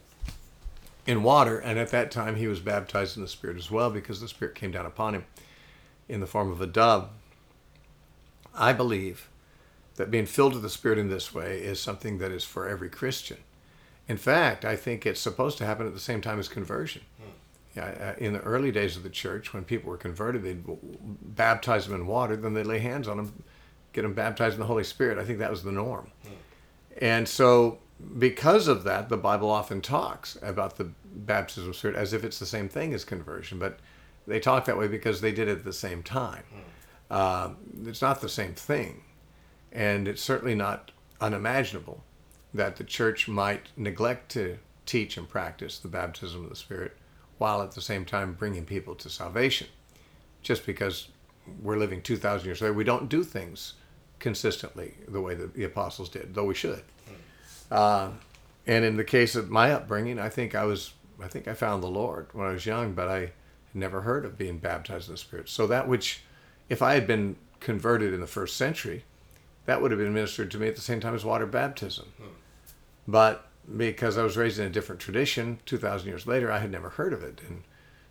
[1.05, 4.21] in water, and at that time he was baptized in the Spirit as well, because
[4.21, 5.25] the Spirit came down upon him
[6.09, 7.09] in the form of a dove.
[8.53, 9.29] I believe
[9.95, 12.89] that being filled with the Spirit in this way is something that is for every
[12.89, 13.37] Christian.
[14.07, 17.03] In fact, I think it's supposed to happen at the same time as conversion.
[17.75, 20.63] Yeah, uh, in the early days of the church, when people were converted, they'd
[21.35, 23.43] baptize them in water, then they'd lay hands on them,
[23.93, 25.19] get them baptized in the Holy Spirit.
[25.19, 26.09] I think that was the norm.
[26.99, 27.77] And so,
[28.17, 32.23] because of that, the Bible often talks about the baptism of the Spirit as if
[32.23, 33.79] it's the same thing as conversion, but
[34.25, 36.43] they talk that way because they did it at the same time.
[37.11, 37.51] Uh,
[37.85, 39.03] it's not the same thing.
[39.71, 40.91] And it's certainly not
[41.21, 42.03] unimaginable
[42.53, 46.95] that the church might neglect to teach and practice the baptism of the Spirit
[47.37, 49.67] while at the same time bringing people to salvation.
[50.41, 51.09] Just because
[51.61, 53.73] we're living 2,000 years later, we don't do things
[54.19, 56.81] consistently the way that the apostles did, though we should.
[57.69, 58.09] Uh,
[58.65, 61.83] and in the case of my upbringing, I think I was, I think I found
[61.83, 63.31] the Lord when I was young, but I
[63.73, 65.49] never heard of being baptized in the Spirit.
[65.49, 66.23] So that which,
[66.69, 69.03] if I had been converted in the first century,
[69.67, 72.07] that would have been ministered to me at the same time as water baptism.
[73.07, 73.47] But
[73.77, 77.11] because I was raised in a different tradition, 2,000 years later, I had never heard
[77.13, 77.41] of it.
[77.47, 77.63] And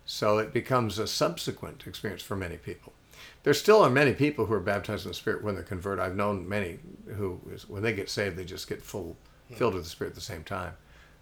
[0.05, 2.93] so it becomes a subsequent experience for many people.
[3.41, 6.05] There still are many people who are baptized in the Spirit when they're converted.
[6.05, 6.77] I've known many
[7.15, 9.17] who, when they get saved, they just get full,
[9.55, 10.73] filled with the Spirit at the same time.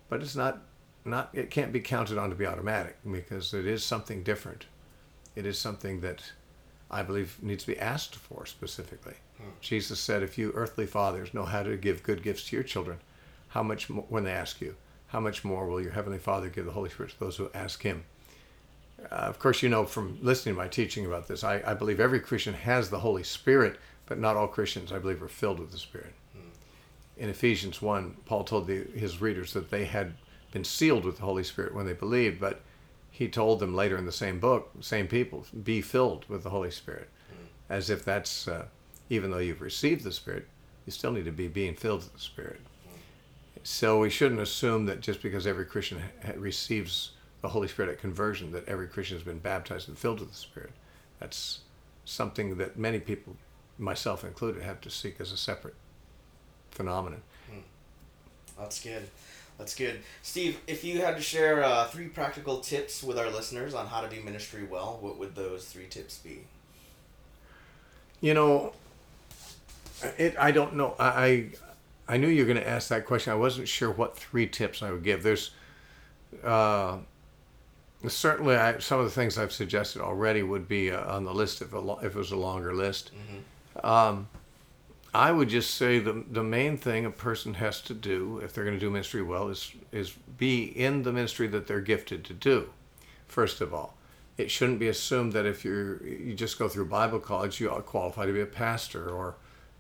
[0.10, 0.64] But it's not,
[1.06, 4.66] not, it can't be counted on to be automatic because it is something different.
[5.34, 6.34] It is something that
[6.92, 9.16] I believe needs to be asked for specifically.
[9.62, 13.00] Jesus said, if you earthly fathers know how to give good gifts to your children,
[13.50, 14.76] how much more, when they ask you,
[15.08, 17.82] how much more will your heavenly Father give the Holy Spirit to those who ask
[17.84, 18.04] Him?
[19.12, 22.00] Uh, of course, you know from listening to my teaching about this, I, I believe
[22.00, 25.72] every Christian has the Holy Spirit, but not all Christians, I believe, are filled with
[25.72, 26.14] the Spirit.
[27.18, 30.16] In Ephesians 1, Paul told the, his readers that they had
[30.52, 32.62] been sealed with the Holy Spirit when they believed, but
[33.10, 36.72] he told them later in the same book, same people, be filled with the Holy
[36.72, 37.10] Spirit.
[37.70, 38.66] As if that's, uh,
[39.10, 40.48] even though you've received the Spirit,
[40.86, 42.62] you still need to be being filled with the Spirit.
[43.64, 48.00] So we shouldn't assume that just because every Christian ha- receives the Holy Spirit at
[48.00, 50.72] conversion, that every Christian has been baptized and filled with the Spirit.
[51.20, 51.60] That's
[52.06, 53.36] something that many people,
[53.78, 55.76] myself included, have to seek as a separate
[56.72, 57.22] phenomenon.
[58.58, 59.04] That's good.
[59.58, 60.02] That's good.
[60.22, 64.02] Steve, if you had to share uh, three practical tips with our listeners on how
[64.02, 66.42] to do ministry well, what would those three tips be?
[68.22, 68.74] You know,
[70.04, 70.36] it.
[70.38, 70.96] I don't know.
[71.00, 71.50] I
[72.08, 73.34] I, knew you were going to ask that question.
[73.34, 75.24] I wasn't sure what three tips I would give.
[75.24, 75.52] There's
[76.44, 76.98] uh,
[78.08, 81.62] certainly I, some of the things I've suggested already would be uh, on the list
[81.62, 83.12] if, a lo- if it was a longer list.
[83.84, 84.28] Um,
[85.14, 88.66] I would just say the the main thing a person has to do if they're
[88.66, 92.34] going to do ministry well is is be in the ministry that they're gifted to
[92.34, 92.70] do.
[93.28, 93.96] First of all,
[94.38, 98.26] it shouldn't be assumed that if you're you just go through Bible college you qualify
[98.26, 99.36] to be a pastor or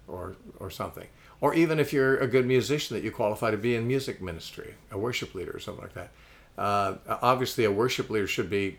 [0.07, 1.07] or or something.
[1.41, 4.75] Or even if you're a good musician that you qualify to be in music ministry,
[4.91, 6.11] a worship leader or something like that.
[6.57, 8.77] Uh, obviously, a worship leader should be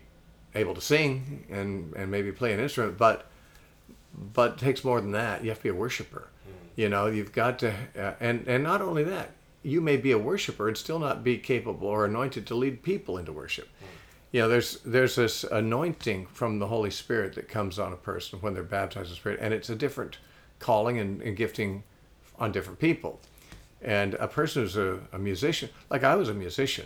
[0.55, 3.29] able to sing and, and maybe play an instrument, but
[4.33, 5.43] but it takes more than that.
[5.43, 6.29] You have to be a worshiper.
[6.75, 9.31] You know, you've got to, uh, and and not only that,
[9.63, 13.17] you may be a worshiper and still not be capable or anointed to lead people
[13.17, 13.67] into worship.
[14.31, 18.39] You know, there's there's this anointing from the Holy Spirit that comes on a person
[18.39, 20.17] when they're baptized in the Spirit, and it's a different
[20.59, 21.83] calling and, and gifting
[22.39, 23.19] on different people.
[23.81, 26.85] And a person who's a, a musician, like I was a musician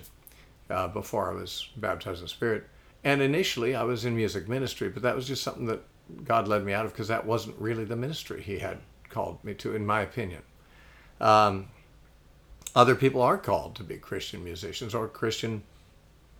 [0.69, 2.65] uh, before I was baptized in the Spirit,
[3.03, 5.81] and initially I was in music ministry, but that was just something that
[6.23, 9.53] God led me out of because that wasn't really the ministry He had called me
[9.55, 10.41] to, in my opinion.
[11.19, 11.67] Um,
[12.75, 15.63] other people are called to be Christian musicians or Christian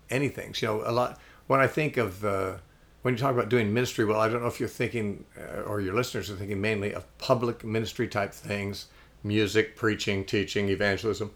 [0.10, 0.54] anything.
[0.58, 1.20] You know, a lot.
[1.48, 2.58] When I think of uh,
[3.02, 5.82] when you talk about doing ministry well, I don't know if you're thinking uh, or
[5.82, 8.88] your listeners are thinking mainly of public ministry type things,
[9.24, 11.32] music, preaching, teaching, evangelism,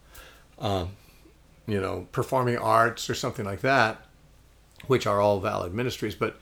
[0.59, 0.91] um,
[1.67, 4.05] you know, performing arts or something like that,
[4.87, 6.15] which are all valid ministries.
[6.15, 6.37] But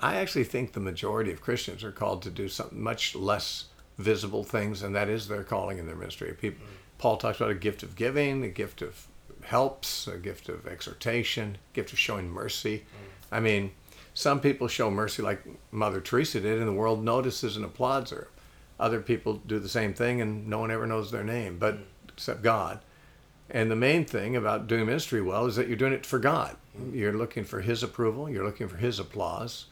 [0.00, 3.66] I actually think the majority of Christians are called to do something much less
[3.96, 6.34] visible things, and that is their calling in their ministry.
[6.38, 6.66] People,
[6.98, 9.06] Paul talks about a gift of giving, a gift of
[9.42, 12.84] helps, a gift of exhortation, a gift of showing mercy.
[13.32, 13.72] I mean,
[14.16, 18.28] some people show mercy like Mother Teresa did, and the world notices and applauds her.
[18.80, 22.42] Other people do the same thing, and no one ever knows their name, but except
[22.42, 22.80] God.
[23.50, 26.56] And the main thing about doing ministry well is that you're doing it for God.
[26.94, 28.30] You're looking for His approval.
[28.30, 29.66] You're looking for His applause.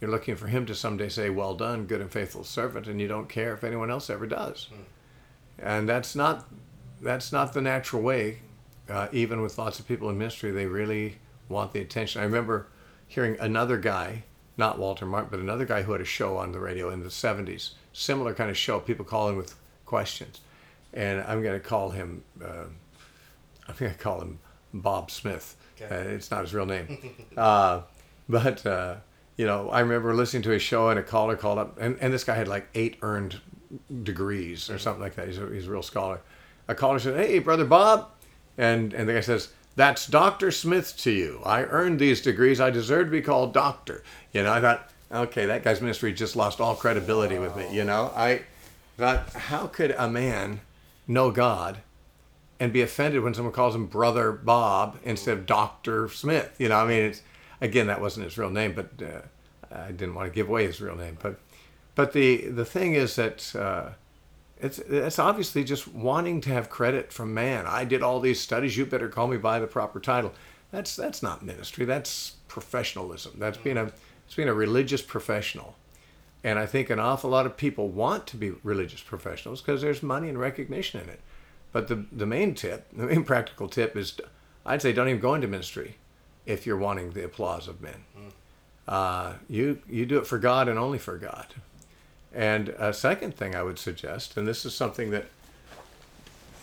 [0.00, 3.08] You're looking for Him to someday say, "Well done, good and faithful servant," and you
[3.08, 4.68] don't care if anyone else ever does.
[5.58, 6.46] And that's not
[7.00, 8.42] that's not the natural way.
[8.88, 11.16] Uh, even with lots of people in ministry, they really
[11.48, 12.20] want the attention.
[12.20, 12.68] I remember
[13.08, 14.22] hearing another guy,
[14.56, 17.08] not Walter Martin, but another guy who had a show on the radio in the
[17.08, 18.78] '70s, similar kind of show.
[18.78, 19.54] People calling with
[19.86, 20.40] questions,
[20.92, 22.22] and I'm going to call him.
[22.42, 22.64] Uh,
[23.68, 24.38] I'm going to call him
[24.72, 25.56] Bob Smith.
[25.80, 25.94] Okay.
[25.94, 27.82] Uh, it's not his real name, uh,
[28.28, 28.96] but uh,
[29.36, 32.12] you know, I remember listening to his show, and a caller called up, and, and
[32.12, 33.40] this guy had like eight earned
[34.02, 35.28] degrees or something like that.
[35.28, 36.20] He's a, he's a real scholar.
[36.66, 38.10] A caller said, "Hey, brother Bob,"
[38.58, 41.40] and and the guy says, "That's Doctor Smith to you.
[41.46, 42.60] I earned these degrees.
[42.60, 44.02] I deserve to be called doctor."
[44.32, 47.72] You know, I thought, okay, that guy's ministry just lost all credibility with me.
[47.72, 48.42] You know, I
[48.96, 50.62] thought, how could a man
[51.06, 51.78] know God
[52.58, 56.56] and be offended when someone calls him Brother Bob instead of Doctor Smith?
[56.58, 57.22] You know, I mean, it's
[57.60, 59.20] again that wasn't his real name, but uh,
[59.72, 61.18] I didn't want to give away his real name.
[61.22, 61.38] But
[61.94, 63.54] but the the thing is that.
[63.54, 63.90] Uh,
[64.60, 67.66] it's it's obviously just wanting to have credit from man.
[67.66, 68.76] I did all these studies.
[68.76, 70.32] You better call me by the proper title.
[70.70, 71.84] That's that's not ministry.
[71.84, 73.34] That's professionalism.
[73.38, 73.92] That's being a
[74.26, 75.76] it's being a religious professional.
[76.44, 80.02] And I think an awful lot of people want to be religious professionals because there's
[80.02, 81.20] money and recognition in it.
[81.72, 84.18] But the the main tip, the main practical tip is,
[84.66, 85.96] I'd say don't even go into ministry
[86.46, 88.04] if you're wanting the applause of men.
[88.86, 91.46] Uh, you you do it for God and only for God.
[92.32, 95.26] And a second thing I would suggest, and this is something that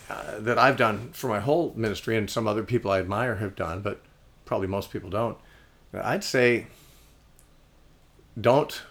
[0.10, 3.56] uh, that I've done for my whole ministry, and some other people I admire have
[3.56, 4.02] done, but
[4.46, 5.38] probably most people don't.
[5.94, 6.68] I'd say
[8.40, 8.84] don't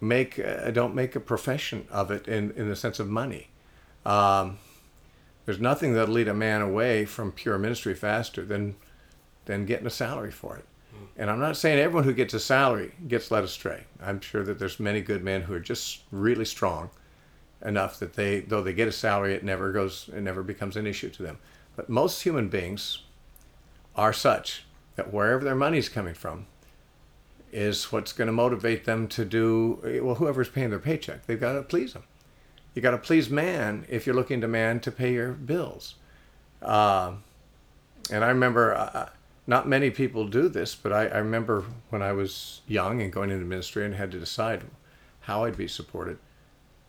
[0.00, 3.48] make uh, don't make a profession of it in in the sense of money.
[4.06, 4.58] Um,
[5.44, 8.76] there's nothing that'll lead a man away from pure ministry faster than
[9.44, 10.64] than getting a salary for it.
[11.16, 13.84] And I'm not saying everyone who gets a salary gets led astray.
[14.02, 16.90] I'm sure that there's many good men who are just really strong
[17.64, 20.86] enough that they, though they get a salary, it never goes, it never becomes an
[20.86, 21.38] issue to them.
[21.76, 23.02] But most human beings
[23.94, 24.64] are such
[24.96, 26.46] that wherever their money's coming from
[27.52, 31.52] is what's going to motivate them to do, well, whoever's paying their paycheck, they've got
[31.52, 32.04] to please them.
[32.74, 35.96] You got to please man if you're looking to man to pay your bills.
[36.62, 37.12] Uh,
[38.10, 38.74] and I remember.
[38.74, 39.08] Uh,
[39.46, 43.30] not many people do this, but I, I, remember when I was young and going
[43.30, 44.62] into ministry and had to decide
[45.20, 46.18] how I'd be supported.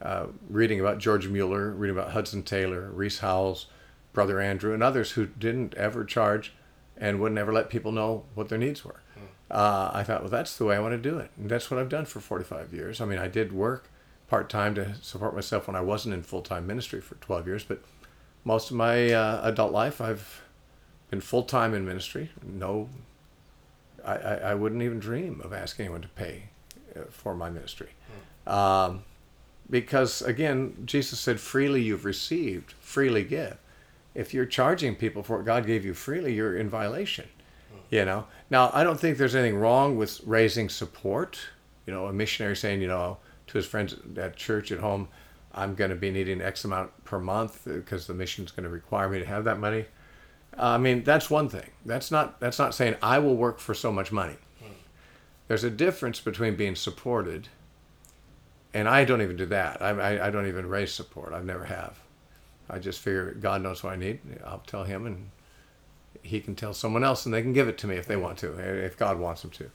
[0.02, 3.68] Uh, reading about George Mueller, reading about Hudson Taylor, Rees Howells,
[4.12, 6.54] Brother Andrew, and others who didn't ever charge
[6.98, 9.02] and would never let people know what their needs were.
[9.50, 11.32] Uh, I thought, well, that's the way I want to do it.
[11.38, 13.02] And that's what I've done for 45 years.
[13.02, 13.90] I mean, I did work
[14.28, 17.64] part time to support myself when I wasn't in full time ministry for 12 years,
[17.64, 17.84] but
[18.44, 20.43] most of my uh, adult life, I've
[21.14, 22.32] been full time in ministry.
[22.44, 22.90] No,
[24.04, 26.46] I, I, I, wouldn't even dream of asking anyone to pay
[26.96, 27.90] uh, for my ministry.
[28.48, 29.04] Um,
[29.70, 33.58] because again, Jesus said, freely you've received, freely give.
[34.16, 37.28] If you're charging people for what God gave you freely, you're in violation.
[37.92, 38.26] You know.
[38.50, 41.40] Now, I don't think there's anything wrong with raising support.
[41.86, 45.10] You know, a missionary saying, you know, to his friends at church at home,
[45.54, 49.10] I'm going to be needing X amount per month because the mission's going to require
[49.10, 49.86] me to have that money.
[50.58, 51.70] I mean, that's one thing.
[51.86, 54.36] That's not that's not saying I will work for so much money.
[54.60, 54.74] Hmm.
[55.48, 57.50] There's a difference between being supported,
[58.74, 59.82] and I don't even do that.
[59.82, 61.34] I, I, I don't even raise support.
[61.34, 62.00] I've never have.
[62.70, 64.20] I just figure God knows what I need.
[64.46, 65.30] I'll tell Him, and
[66.22, 68.22] He can tell someone else, and they can give it to me if they hmm.
[68.22, 69.70] want to, eh, if God wants them to.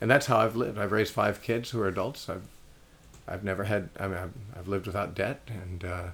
[0.00, 0.78] And that's how I've lived.
[0.78, 2.28] I've raised five kids who are adults.
[2.28, 2.46] I've
[3.28, 3.90] I've never had.
[3.98, 6.06] I mean, I've, I've lived without debt, and uh,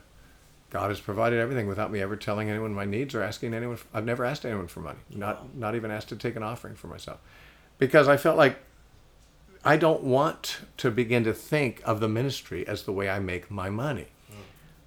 [0.76, 3.76] God has provided everything without me ever telling anyone my needs or asking anyone.
[3.76, 5.48] For, I've never asked anyone for money, not wow.
[5.54, 7.18] not even asked to take an offering for myself,
[7.78, 8.58] because I felt like
[9.64, 13.50] I don't want to begin to think of the ministry as the way I make
[13.50, 14.08] my money.
[14.30, 14.34] Mm.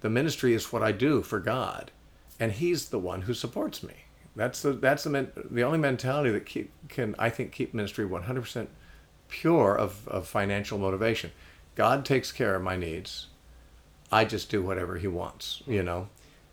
[0.02, 1.90] The ministry is what I do for God,
[2.38, 4.04] and He's the one who supports me.
[4.36, 8.68] That's the that's the the only mentality that keep, can I think keep ministry 100%
[9.26, 11.32] pure of, of financial motivation.
[11.74, 13.26] God takes care of my needs
[14.12, 16.08] I just do whatever he wants, you know.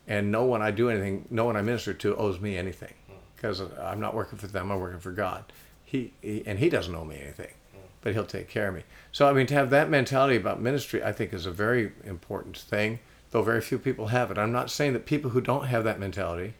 [0.07, 2.93] And no one I do anything, no one I minister to owes me anything
[3.35, 5.43] because I'm not working for them, I'm working for God.
[5.83, 7.53] He, he, and he doesn't owe me anything,
[8.01, 8.83] but he'll take care of me.
[9.11, 12.57] So I mean, to have that mentality about ministry, I think is a very important
[12.57, 12.99] thing.
[13.31, 14.37] Though very few people have it.
[14.37, 16.53] I'm not saying that people who don't have that mentality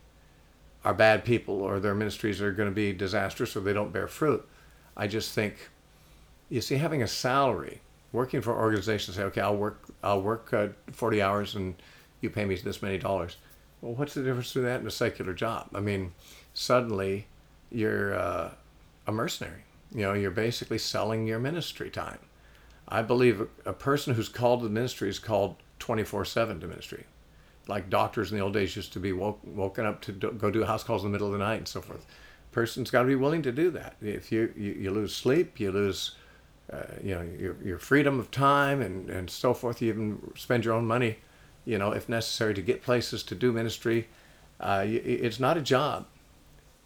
[0.83, 4.07] are bad people or their ministries are going to be disastrous or they don't bear
[4.07, 4.47] fruit.
[4.95, 5.69] I just think,
[6.49, 7.79] you see, having a salary
[8.12, 11.76] working for organizations say, okay, I'll work, I'll work uh, 40 hours and
[12.22, 13.38] you pay me this many dollars.
[13.82, 15.70] Well, what's the difference between that and a secular job?
[15.74, 16.14] I mean,
[16.53, 17.28] suddenly
[17.72, 18.51] you're uh,
[19.05, 19.64] a mercenary.
[19.93, 22.20] You know, you're basically selling your ministry time.
[22.89, 27.05] I believe a person who's called to ministry is called 24/7 to ministry.
[27.68, 30.49] Like doctors in the old days used to be woke, woken up to do, go
[30.49, 32.05] do house calls in the middle of the night and so forth.
[32.51, 33.97] Person's got to be willing to do that.
[34.01, 36.16] If you, you, you lose sleep, you lose
[36.72, 39.82] uh, you know your, your freedom of time and, and so forth.
[39.82, 41.20] You even spend your own money,
[41.65, 44.07] you know, if necessary, to get places to do ministry.
[44.59, 46.07] Uh, it's not a job;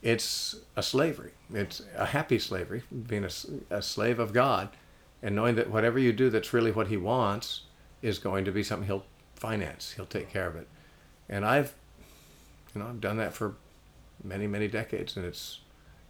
[0.02, 1.32] it's a slavery.
[1.54, 3.30] It's a happy slavery, being a,
[3.70, 4.70] a slave of God,
[5.24, 7.62] and knowing that whatever you do, that's really what He wants,
[8.02, 9.06] is going to be something He'll
[9.36, 9.94] finance.
[9.96, 10.68] He'll take care of it.
[11.28, 11.74] And I've,
[12.76, 13.56] you know, I've done that for
[14.24, 15.61] many many decades, and it's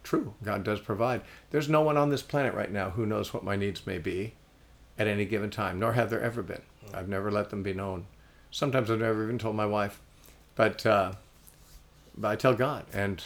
[0.02, 0.34] true.
[0.42, 1.22] God does provide.
[1.50, 4.34] There's no one on this planet right now who knows what my needs may be
[4.98, 6.62] at any given time, nor have there ever been.
[6.92, 8.06] I've never let them be known.
[8.50, 10.00] Sometimes I've never even told my wife,
[10.54, 11.12] but uh,
[12.16, 13.22] but I tell God, and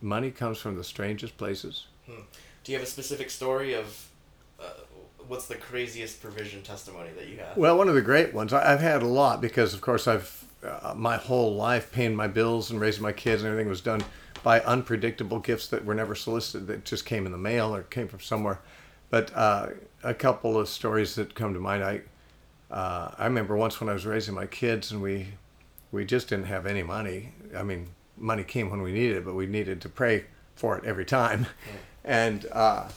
[0.00, 1.86] money comes from the strangest places.
[2.06, 4.08] Do you have a specific story of
[4.58, 4.64] uh,
[5.28, 7.56] what's the craziest provision testimony that you have?
[7.56, 8.52] Well, one of the great ones.
[8.52, 12.70] I've had a lot because, of course, I've uh, my whole life paying my bills
[12.70, 14.02] and raising my kids and everything was done
[14.42, 18.08] by unpredictable gifts that were never solicited that just came in the mail or came
[18.08, 18.60] from somewhere.
[19.10, 19.68] But uh,
[20.02, 21.84] a couple of stories that come to mind.
[21.84, 22.02] I
[22.70, 25.28] uh, I remember once when I was raising my kids and we
[25.92, 27.32] we just didn't have any money.
[27.56, 30.24] I mean, money came when we needed it, but we needed to pray
[30.56, 31.46] for it every time.
[32.04, 32.88] And uh,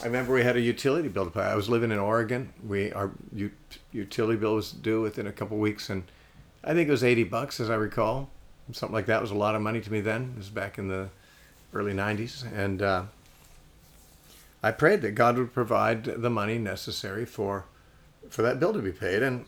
[0.00, 1.40] I remember we had a utility bill to pay.
[1.40, 2.52] I was living in Oregon.
[2.64, 3.50] We our u-
[3.90, 6.04] utility bill was due within a couple weeks, and
[6.62, 8.30] I think it was eighty bucks, as I recall,
[8.70, 9.20] something like that.
[9.20, 10.32] was a lot of money to me then.
[10.34, 11.08] It was back in the
[11.72, 13.02] early '90s, and uh,
[14.62, 17.64] I prayed that God would provide the money necessary for
[18.30, 19.22] for that bill to be paid.
[19.22, 19.44] And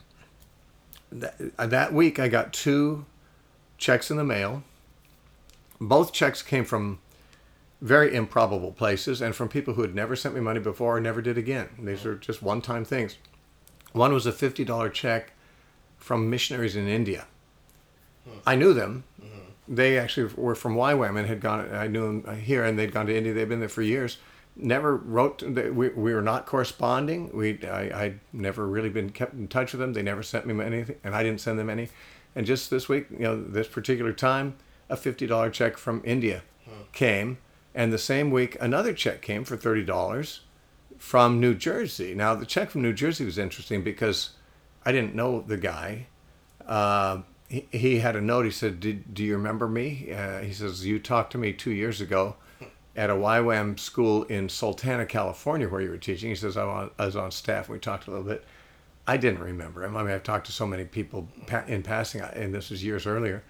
[1.13, 3.07] that, that week, I got two
[3.79, 4.63] checks in the mail.
[5.81, 6.99] Both checks came from
[7.81, 11.21] very improbable places and from people who had never sent me money before or never
[11.21, 11.69] did again.
[11.79, 13.17] These are just one time things.
[13.93, 15.33] One was a $50 check
[15.99, 17.27] from missionaries in India.
[18.47, 19.05] I knew them.
[19.67, 23.07] They actually were from YWAM and had gone, I knew them here and they'd gone
[23.07, 23.33] to India.
[23.33, 24.19] They'd been there for years.
[24.57, 27.31] Never wrote, they- we, we were not corresponding.
[27.33, 29.95] We, I, I'd never really been kept in touch with them.
[29.95, 31.89] They never sent me anything and I didn't send them any.
[32.37, 34.57] And just this week, you know, this particular time,
[34.91, 36.43] a $50 check from India
[36.93, 37.39] came.
[37.75, 40.41] And the same week, another check came for $30
[40.99, 42.15] from New Jersey.
[42.15, 44.31] Now, the check from New Jersey was interesting because
[44.85, 46.07] I didn't know the guy.
[46.67, 47.23] Uh,
[47.55, 48.45] he, he had a note.
[48.45, 50.13] He said, Did, Do you remember me?
[50.13, 52.35] Uh, he says, You talked to me two years ago
[52.97, 56.31] at a YWAM school in Sultana, California, where you were teaching.
[56.31, 57.69] He says, I was on, staff.
[57.69, 58.45] We talked a little bit.
[59.07, 59.97] I didn't remember him.
[59.97, 61.29] I mean, I've talked to so many people
[61.69, 63.45] in passing, and this was years earlier.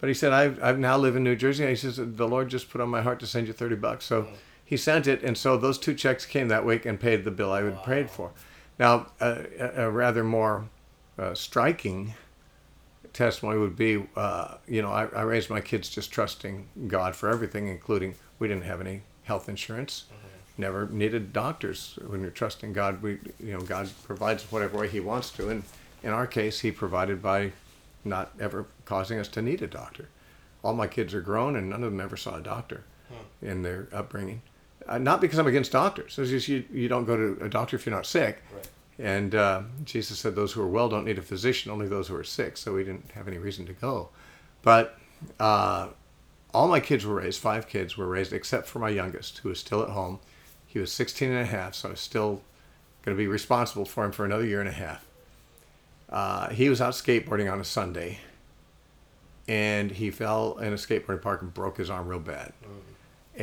[0.00, 1.64] But he said, I've, I've now live in New Jersey.
[1.64, 4.04] And he says, the Lord just put on my heart to send you 30 bucks.
[4.04, 4.28] So
[4.64, 5.22] he sent it.
[5.24, 8.10] And so those two checks came that week and paid the bill I had prayed
[8.10, 8.30] for.
[8.78, 9.46] Now, a,
[9.76, 10.68] a rather more
[11.18, 12.14] uh, striking
[13.18, 17.28] testimony would be, uh, you know, I, I raised my kids just trusting God for
[17.28, 20.04] everything, including we didn't have any health insurance,
[20.56, 21.98] never needed doctors.
[22.06, 25.64] When you're trusting God, we, you know, God provides whatever way He wants to, and
[26.04, 27.52] in our case, He provided by
[28.04, 30.08] not ever causing us to need a doctor.
[30.62, 32.84] All my kids are grown, and none of them ever saw a doctor
[33.42, 34.42] in their upbringing.
[34.86, 36.18] Uh, not because I'm against doctors.
[36.18, 38.42] It's just you, you don't go to a doctor if you're not sick.
[38.54, 38.68] Right.
[38.98, 42.16] And uh, Jesus said, Those who are well don't need a physician, only those who
[42.16, 42.56] are sick.
[42.56, 44.08] So we didn't have any reason to go.
[44.62, 44.98] But
[45.38, 45.88] uh,
[46.52, 49.60] all my kids were raised, five kids were raised, except for my youngest, who was
[49.60, 50.18] still at home.
[50.66, 52.42] He was 16 and a half, so I was still
[53.02, 55.06] going to be responsible for him for another year and a half.
[56.08, 58.18] Uh, he was out skateboarding on a Sunday,
[59.46, 62.52] and he fell in a skateboarding park and broke his arm real bad.
[62.62, 62.72] And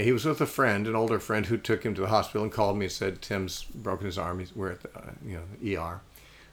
[0.03, 2.51] he was with a friend, an older friend, who took him to the hospital and
[2.51, 4.39] called me and said, "Tim's broken his arm.
[4.39, 5.39] He's, we're at the uh, you
[5.73, 6.01] know ER."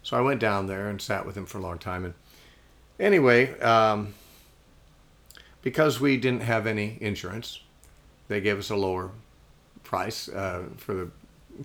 [0.02, 2.04] So I went down there and sat with him for a long time.
[2.04, 2.14] And
[2.98, 4.14] anyway, um,
[5.62, 7.60] because we didn't have any insurance,
[8.28, 9.10] they gave us a lower
[9.82, 11.10] price uh, for the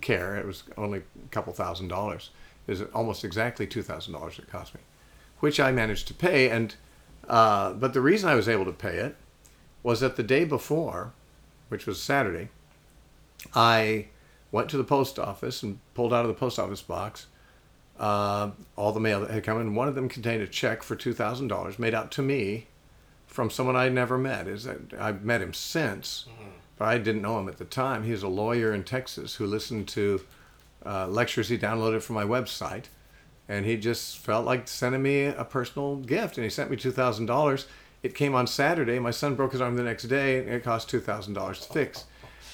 [0.00, 0.36] care.
[0.36, 2.30] It was only a couple thousand dollars.
[2.66, 4.80] It was almost exactly two thousand dollars it cost me,
[5.40, 6.50] which I managed to pay.
[6.50, 6.74] And
[7.28, 9.16] uh, but the reason I was able to pay it
[9.82, 11.12] was that the day before,
[11.68, 12.48] which was Saturday,
[13.54, 14.08] I
[14.50, 17.26] went to the post office and pulled out of the post office box
[17.98, 19.74] uh, all the mail that had come in.
[19.74, 22.66] One of them contained a check for two thousand dollars made out to me
[23.26, 24.46] from someone I'd never met.
[24.46, 26.26] Is I've met him since,
[26.76, 28.04] but I didn't know him at the time.
[28.04, 30.20] He a lawyer in Texas who listened to
[30.86, 32.84] uh, lectures he downloaded from my website,
[33.48, 36.92] and he just felt like sending me a personal gift, and he sent me two
[36.92, 37.66] thousand dollars.
[38.02, 38.98] It came on Saturday.
[38.98, 41.72] My son broke his arm the next day, and it cost two thousand dollars to
[41.72, 42.04] fix.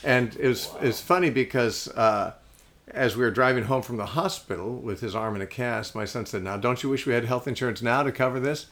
[0.02, 2.34] And it was it's funny because uh,
[2.88, 6.04] as we were driving home from the hospital with his arm in a cast, my
[6.04, 8.66] son said, "Now, don't you wish we had health insurance now to cover this?"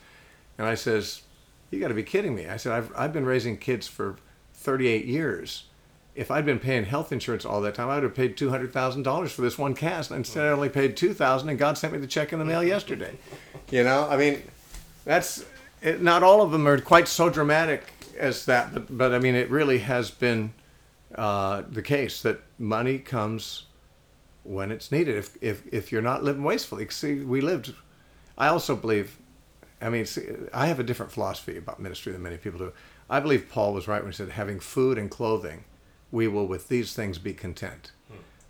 [0.58, 1.22] And I says,
[1.70, 4.16] "You got to be kidding me!" I said, "I've I've been raising kids for
[4.54, 5.64] 38 years.
[6.14, 8.72] If I'd been paying health insurance all that time, I would have paid two hundred
[8.72, 10.10] thousand dollars for this one cast.
[10.10, 12.62] Instead, I only paid two thousand, and God sent me the check in the mail
[12.62, 13.16] yesterday.
[13.70, 14.42] You know, I mean,
[15.06, 15.44] that's
[15.82, 17.82] it, not all of them are quite so dramatic
[18.18, 20.52] as that, but but I mean, it really has been
[21.14, 23.64] uh, the case that money comes
[24.44, 25.16] when it's needed.
[25.16, 27.74] If if if you're not living wastefully, see, we lived.
[28.38, 29.18] I also believe.
[29.80, 32.72] I mean, see, I have a different philosophy about ministry than many people do.
[33.10, 35.64] I believe Paul was right when he said, "Having food and clothing,
[36.12, 37.92] we will with these things be content."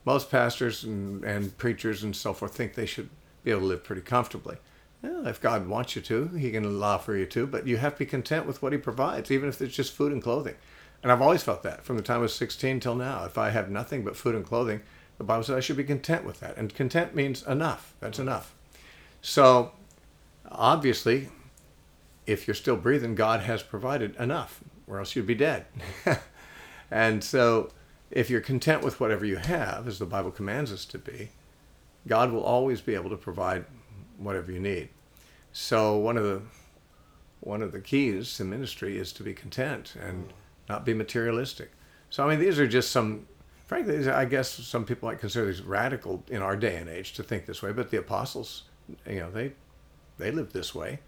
[0.05, 3.09] Most pastors and, and preachers and so forth think they should
[3.45, 4.57] be able to live pretty comfortably.
[5.03, 7.95] Well, if God wants you to, He can allow for you to, but you have
[7.95, 10.55] to be content with what He provides, even if it's just food and clothing.
[11.03, 13.25] And I've always felt that from the time I was 16 till now.
[13.25, 14.81] If I have nothing but food and clothing,
[15.19, 16.57] the Bible says I should be content with that.
[16.57, 17.95] And content means enough.
[17.99, 18.55] That's enough.
[19.21, 19.73] So,
[20.51, 21.29] obviously,
[22.27, 25.67] if you're still breathing, God has provided enough, or else you'd be dead.
[26.91, 27.71] and so,
[28.13, 31.31] if you're content with whatever you have, as the Bible commands us to be,
[32.07, 33.65] God will always be able to provide
[34.19, 34.89] whatever you need.
[35.53, 36.43] So, one of the
[37.41, 40.33] one of the keys to ministry is to be content and
[40.69, 41.73] not be materialistic.
[42.09, 43.27] So, I mean, these are just some,
[43.67, 47.23] frankly, I guess some people might consider these radical in our day and age to
[47.23, 48.63] think this way, but the apostles,
[49.07, 49.53] you know, they
[50.19, 51.01] they lived this way.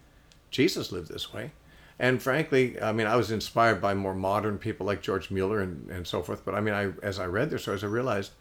[0.50, 1.52] Jesus lived this way.
[1.98, 5.88] And frankly, I mean, I was inspired by more modern people like George Mueller and,
[5.90, 6.44] and so forth.
[6.44, 8.32] But I mean, I, as I read their stories, I realized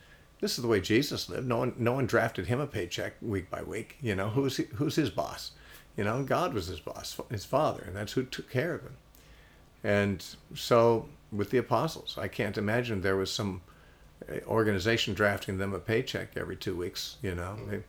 [0.44, 1.48] this is the way Jesus lived.
[1.48, 3.96] No one, no one drafted him a paycheck week by week.
[4.02, 5.52] You know, who's he, who's his boss?
[5.96, 8.98] You know, God was his boss, his father, and that's who took care of him.
[9.86, 13.62] And so with the apostles, I can't imagine there was some
[14.30, 17.16] uh, organization drafting them a paycheck every two weeks.
[17.22, 17.84] You know, they,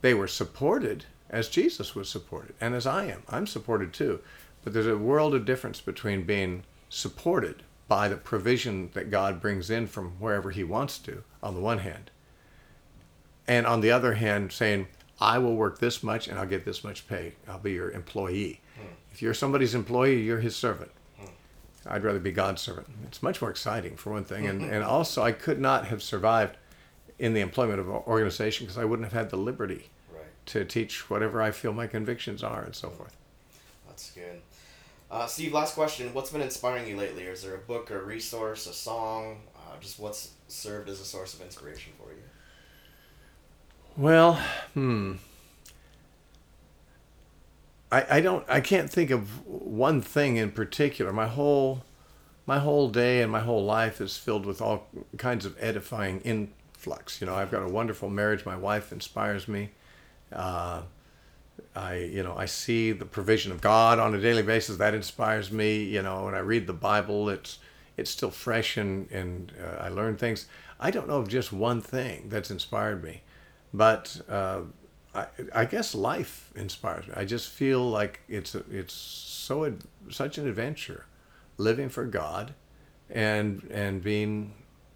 [0.00, 3.24] they were supported as Jesus was supported, and as I am.
[3.28, 4.20] I'm supported too.
[4.62, 9.70] But there's a world of difference between being supported by the provision that God brings
[9.70, 12.10] in from wherever He wants to, on the one hand,
[13.46, 14.88] and on the other hand, saying,
[15.20, 17.34] I will work this much and I'll get this much pay.
[17.48, 18.60] I'll be your employee.
[18.76, 18.86] Hmm.
[19.12, 20.90] If you're somebody's employee, you're his servant.
[21.18, 21.26] Hmm.
[21.86, 22.88] I'd rather be God's servant.
[23.06, 24.46] It's much more exciting, for one thing.
[24.46, 26.56] And, and also, I could not have survived
[27.18, 30.24] in the employment of an organization because I wouldn't have had the liberty Right.
[30.46, 33.16] to teach whatever I feel my convictions are and so forth.
[33.86, 34.42] That's good.
[35.10, 36.12] Uh, Steve, last question.
[36.12, 37.24] What's been inspiring you lately?
[37.24, 39.38] Is there a book, or a resource, a song?
[39.54, 42.22] Uh, just what's served as a source of inspiration for you?
[43.96, 44.40] Well,
[44.74, 45.14] hmm.
[47.90, 51.12] I, I don't I can't think of one thing in particular.
[51.12, 51.84] My whole
[52.44, 54.88] my whole day and my whole life is filled with all
[55.18, 57.20] kinds of edifying influx.
[57.20, 58.44] You know, I've got a wonderful marriage.
[58.44, 59.70] My wife inspires me.
[60.32, 60.82] Uh,
[61.74, 64.76] I you know I see the provision of God on a daily basis.
[64.76, 65.84] That inspires me.
[65.84, 67.58] You know, when I read the Bible, it's
[67.96, 70.46] it's still fresh and and uh, I learn things.
[70.80, 73.22] I don't know of just one thing that's inspired me,
[73.72, 74.62] but uh,
[75.14, 77.14] I I guess life inspires me.
[77.16, 79.74] I just feel like it's a, it's so
[80.10, 81.06] such an adventure,
[81.58, 82.54] living for God,
[83.10, 84.54] and and being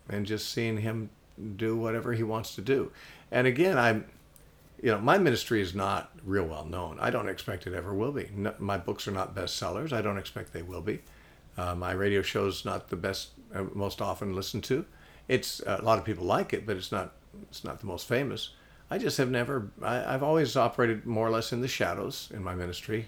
[0.08, 1.11] and just seeing Him
[1.56, 2.90] do whatever He wants to do.
[3.30, 4.06] And again, I'm
[4.83, 6.99] you know, my ministry is not real well known.
[7.01, 8.31] I don't expect it ever will be.
[8.35, 9.93] No, my books are not bestsellers.
[9.93, 11.01] I don't expect they will be.
[11.59, 14.87] Uh, my radio show's not the best, uh, most often listened to.
[15.28, 17.12] It's uh, a lot of people like it, but it's not.
[17.51, 18.51] It's not the most famous.
[18.91, 19.70] I just have never.
[19.83, 23.07] I, I've always operated more or less in the shadows in my ministry,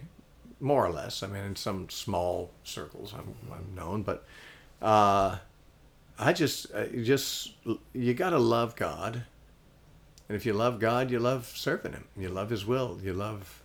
[0.60, 1.22] more or less.
[1.22, 4.24] I mean, in some small circles, I'm, I'm known, but
[4.80, 5.38] uh,
[6.18, 6.68] I just,
[7.02, 7.52] just,
[7.92, 9.24] you got to love God
[10.32, 12.04] and if you love God, you love serving Him.
[12.16, 12.98] You love His will.
[13.02, 13.62] You love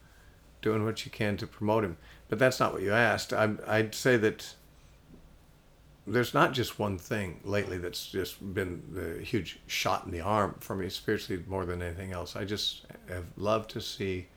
[0.61, 1.95] doing what you can to promote Him.
[2.27, 3.31] But that's not what you asked.
[3.31, 4.53] I, I'd say that
[6.05, 10.57] there's not just one thing lately that's just been the huge shot in the arm
[10.59, 12.35] for me spiritually more than anything else.
[12.35, 14.27] I just have loved to see,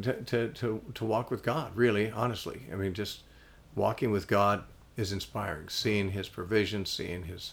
[0.00, 2.62] to, to, to, to walk with God, really, honestly.
[2.72, 3.20] I mean, just
[3.74, 4.64] walking with God
[4.96, 5.68] is inspiring.
[5.68, 7.52] Seeing His provision, seeing His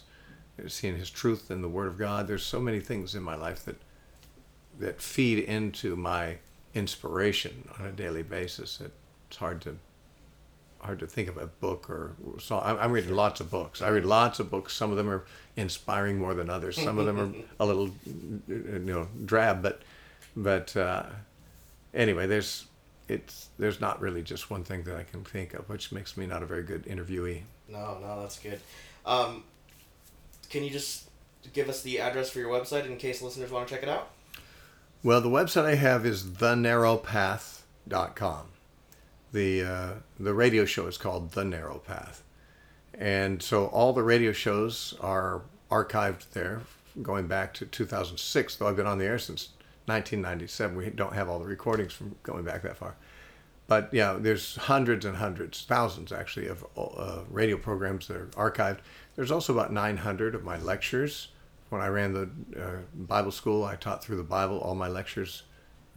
[0.68, 2.26] seeing his truth in the word of god.
[2.26, 3.76] There's so many things in my life that
[4.78, 6.38] that feed into my
[6.74, 8.80] inspiration on a daily basis
[9.34, 9.76] it's hard to
[10.80, 13.80] hard to think of a book or so I'm, I'm reading lots of books.
[13.80, 14.74] I read lots of books.
[14.74, 15.24] Some of them are
[15.56, 16.76] inspiring more than others.
[16.76, 17.90] Some of them are a little
[18.46, 19.82] you know drab but
[20.36, 21.04] but uh,
[21.94, 22.66] anyway there's
[23.08, 26.26] it's there's not really just one thing that i can think of which makes me
[26.26, 27.42] not a very good interviewee.
[27.68, 28.60] No, no, that's good.
[29.06, 29.42] Um,
[30.54, 31.10] can you just
[31.52, 34.12] give us the address for your website in case listeners want to check it out?
[35.02, 38.42] Well, the website I have is thenarrowpath.com.
[39.32, 42.22] The uh, the radio show is called The Narrow Path,
[42.96, 45.42] and so all the radio shows are
[45.72, 46.60] archived there,
[47.02, 48.54] going back to 2006.
[48.54, 49.48] Though I've been on the air since
[49.86, 52.94] 1997, we don't have all the recordings from going back that far.
[53.66, 58.78] But yeah, there's hundreds and hundreds, thousands actually, of uh, radio programs that are archived.
[59.16, 61.28] There's also about 900 of my lectures.
[61.70, 62.28] When I ran the
[62.60, 64.58] uh, Bible school, I taught through the Bible.
[64.58, 65.42] All my lectures,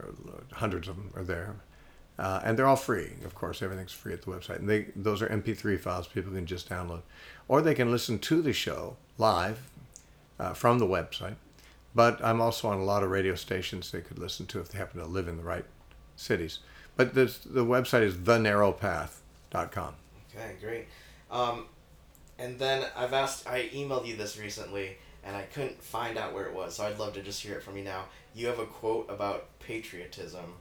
[0.00, 0.14] or
[0.52, 1.56] hundreds of them, are there,
[2.18, 3.12] uh, and they're all free.
[3.24, 4.56] Of course, everything's free at the website.
[4.56, 7.02] And they those are MP3 files people can just download,
[7.46, 9.70] or they can listen to the show live
[10.38, 11.36] uh, from the website.
[11.94, 14.78] But I'm also on a lot of radio stations they could listen to if they
[14.78, 15.64] happen to live in the right
[16.16, 16.60] cities.
[16.96, 19.94] But the the website is thenarrowpath.com.
[20.34, 20.86] Okay, great.
[21.30, 21.66] Um,
[22.38, 26.46] and then I've asked, I emailed you this recently, and I couldn't find out where
[26.46, 28.04] it was, so I'd love to just hear it from you now.
[28.34, 30.54] You have a quote about patriotism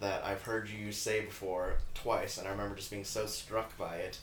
[0.00, 3.96] that I've heard you say before twice, and I remember just being so struck by
[3.96, 4.18] it,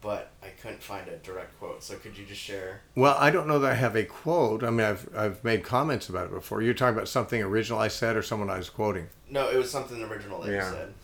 [0.00, 1.82] but I couldn't find a direct quote.
[1.82, 2.82] So could you just share?
[2.94, 4.62] Well, I don't know that I have a quote.
[4.62, 6.62] I mean, I've, I've made comments about it before.
[6.62, 9.08] You're talking about something original I said or someone I was quoting?
[9.28, 10.68] No, it was something original that Yeah.
[10.70, 10.94] you said.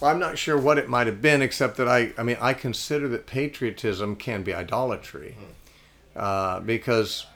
[0.00, 2.54] Well, I'm not sure what it might have been, except that I, I mean, I
[2.54, 5.36] consider that patriotism can be idolatry,
[6.16, 7.26] uh, because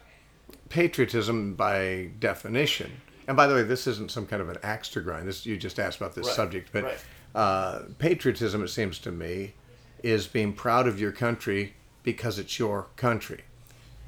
[0.69, 5.01] patriotism, by definition, and by the way, this isn't some kind of an axe to
[5.01, 5.29] grind.
[5.29, 7.05] This you just asked about this Right, subject, but right.
[7.35, 9.55] uh, patriotism, it seems to me,
[10.03, 13.43] is being proud of your country because it's your country.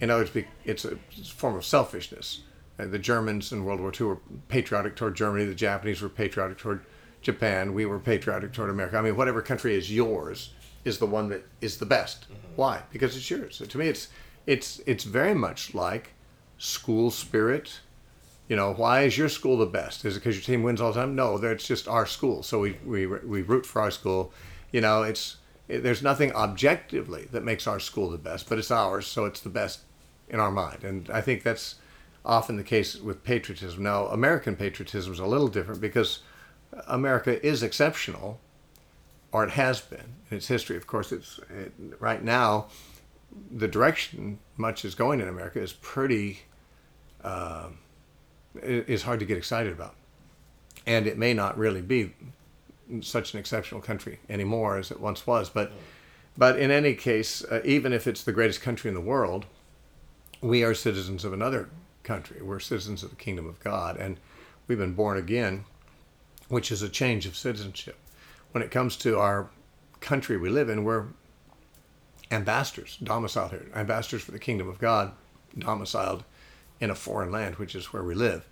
[0.01, 2.43] In other words, it's a form of selfishness.
[2.79, 5.45] Uh, the Germans in World War II were patriotic toward Germany.
[5.45, 6.85] The Japanese were patriotic toward
[7.29, 7.74] Japan.
[7.74, 8.97] We were patriotic toward America.
[8.97, 10.51] I mean, whatever country is yours
[10.85, 12.22] is the one that is the best.
[12.22, 12.57] Mm-hmm.
[12.57, 12.83] Why?
[12.91, 13.57] Because it's yours.
[13.57, 14.09] So to me, it's
[14.47, 16.12] it's it's very much like
[16.57, 17.81] school spirit.
[18.49, 20.07] You know, why is your school the best?
[20.07, 21.14] Is it because your team wins all the time?
[21.14, 22.43] No, it's just our school.
[22.43, 24.33] So we, we, we root for our school.
[24.72, 25.37] You know, it's
[25.68, 29.41] it, there's nothing objectively that makes our school the best, but it's ours, so it's
[29.41, 29.81] the best
[30.31, 30.83] in our mind.
[30.83, 31.74] And I think that's
[32.24, 33.83] often the case with patriotism.
[33.83, 36.20] Now, American patriotism is a little different because
[36.87, 38.41] America is exceptional,
[39.33, 40.77] or it has been in its history.
[40.77, 42.66] Of course, it's it, right now
[43.51, 46.41] the direction much is going in America is pretty
[47.23, 47.69] uh,
[48.62, 49.95] is hard to get excited about,
[50.87, 52.14] and it may not really be
[53.01, 55.51] such an exceptional country anymore as it once was.
[55.51, 55.73] But
[56.37, 59.47] but in any case, uh, even if it's the greatest country in the world,
[60.41, 61.69] we are citizens of another
[62.03, 62.41] country.
[62.41, 64.19] We're citizens of the kingdom of God, and
[64.66, 65.64] we've been born again,
[66.49, 67.97] which is a change of citizenship.
[68.53, 69.51] When it comes to our
[70.01, 71.07] country we live in, we're
[72.31, 75.13] ambassadors, domiciled here, ambassadors for the kingdom of God,
[75.59, 76.25] domiciled
[76.81, 78.47] in a foreign land, which is where we live.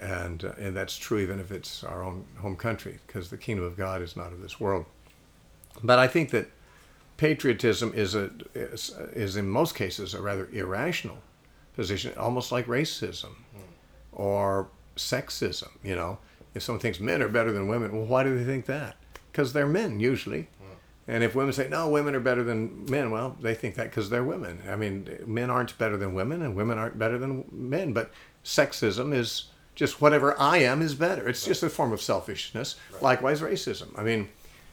[0.00, 3.64] And, uh, and that's true even if it's our own home country, because the kingdom
[3.64, 4.86] of God is not of this world.
[5.82, 6.50] But I think that
[7.16, 11.18] patriotism is a is, is in most cases a rather irrational
[11.74, 13.34] position, almost like racism
[14.12, 15.70] or sexism.
[15.82, 16.18] You know,
[16.54, 18.96] if someone thinks men are better than women, well, why do they think that?
[19.30, 20.48] Because they're men usually.
[21.06, 24.08] And if women say no, women are better than men, well, they think that because
[24.08, 24.62] they're women.
[24.68, 27.92] I mean, men aren't better than women, and women aren't better than men.
[27.92, 28.10] But
[28.42, 31.28] sexism is just whatever I am is better.
[31.28, 32.76] It's just a form of selfishness.
[33.02, 33.88] Likewise, racism.
[33.98, 34.30] I mean,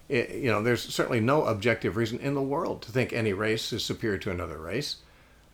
[0.07, 3.73] it, you know, there's certainly no objective reason in the world to think any race
[3.73, 4.97] is superior to another race.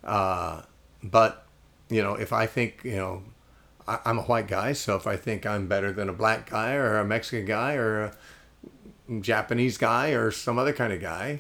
[0.03, 0.61] Uh,
[1.01, 1.47] but
[1.89, 3.23] you know, if I think you know,
[3.88, 6.74] I, I'm a white guy, so if I think I'm better than a black guy
[6.74, 8.14] or a Mexican guy or a
[9.22, 11.40] Japanese guy or some other kind of guy,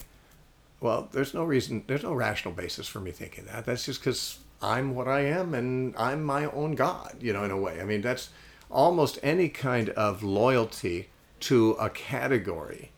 [0.79, 3.65] well, there's no reason, there's no rational basis for me thinking that.
[3.65, 7.51] That's just because I'm what I am and I'm my own God, you know, in
[7.51, 7.81] a way.
[7.81, 8.29] I mean, that's
[8.69, 12.91] almost any kind of loyalty to a category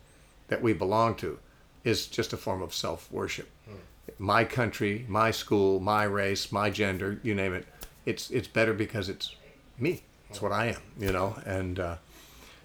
[0.48, 1.40] that we belong to
[1.84, 3.50] is just a form of self worship.
[3.66, 3.76] Hmm.
[4.18, 7.66] My country, my school, my race, my gender, you name it.
[8.06, 9.36] It's it's better because it's
[9.82, 10.04] me.
[10.30, 11.36] It's what I am, you know.
[11.46, 11.96] And uh,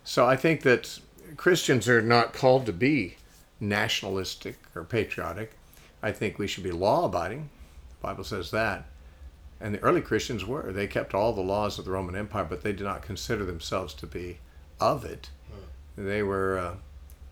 [0.04, 0.98] so I think that
[1.36, 3.16] Christians are not called to be
[3.60, 5.52] nationalistic or patriotic.
[6.02, 7.48] I think we should be law abiding.
[8.00, 8.86] The Bible says that.
[9.60, 10.72] And the early Christians were.
[10.72, 13.94] They kept all the laws of the Roman Empire, but they did not consider themselves
[13.94, 14.38] to be
[14.78, 15.30] of it.
[15.96, 16.74] They were uh,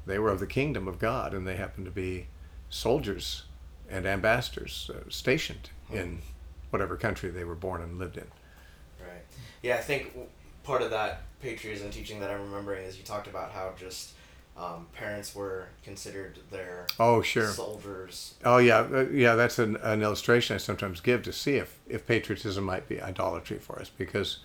[0.06, 2.26] they were of the kingdom of God, and they happened to be
[2.70, 3.42] soldiers
[3.90, 6.22] and ambassadors uh, stationed in
[6.70, 8.26] whatever country they were born and lived in.
[9.62, 10.12] Yeah, I think
[10.64, 14.12] part of that patriotism teaching that I'm remembering is you talked about how just
[14.56, 17.48] um, parents were considered their Oh, sure.
[17.48, 18.34] soldiers.
[18.44, 19.34] Oh yeah, uh, yeah.
[19.34, 23.58] That's an, an illustration I sometimes give to see if if patriotism might be idolatry
[23.58, 24.38] for us, because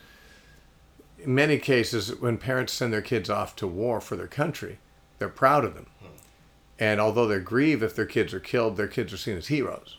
[1.20, 4.78] in many cases, when parents send their kids off to war for their country,
[5.20, 5.88] they're proud of them,
[6.80, 9.97] and although they grieve if their kids are killed, their kids are seen as heroes.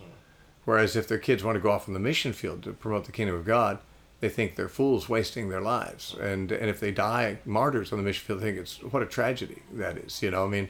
[0.64, 3.12] Whereas if their kids want to go off on the mission field to promote the
[3.12, 3.78] kingdom of God,
[4.20, 6.14] they think they're fools wasting their lives.
[6.20, 9.06] And and if they die martyrs on the mission field, they think it's what a
[9.06, 10.22] tragedy that is.
[10.22, 10.68] You know, I mean,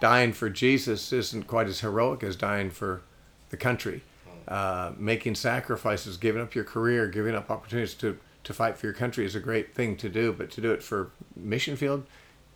[0.00, 3.02] dying for Jesus isn't quite as heroic as dying for
[3.50, 4.02] the country.
[4.48, 8.94] Uh, making sacrifices, giving up your career, giving up opportunities to, to fight for your
[8.94, 12.06] country is a great thing to do, but to do it for mission field,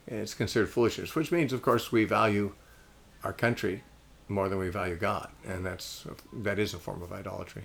[0.06, 2.52] it's considered foolishness, which means, of course, we value
[3.24, 3.82] our country
[4.28, 7.64] more than we value God, and that's that is a form of idolatry.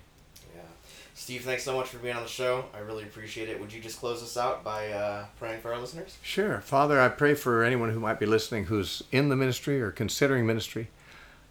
[1.18, 2.66] Steve, thanks so much for being on the show.
[2.76, 3.60] I really appreciate it.
[3.60, 6.18] Would you just close us out by uh, praying for our listeners?
[6.22, 6.60] Sure.
[6.60, 10.46] Father, I pray for anyone who might be listening who's in the ministry or considering
[10.46, 10.90] ministry,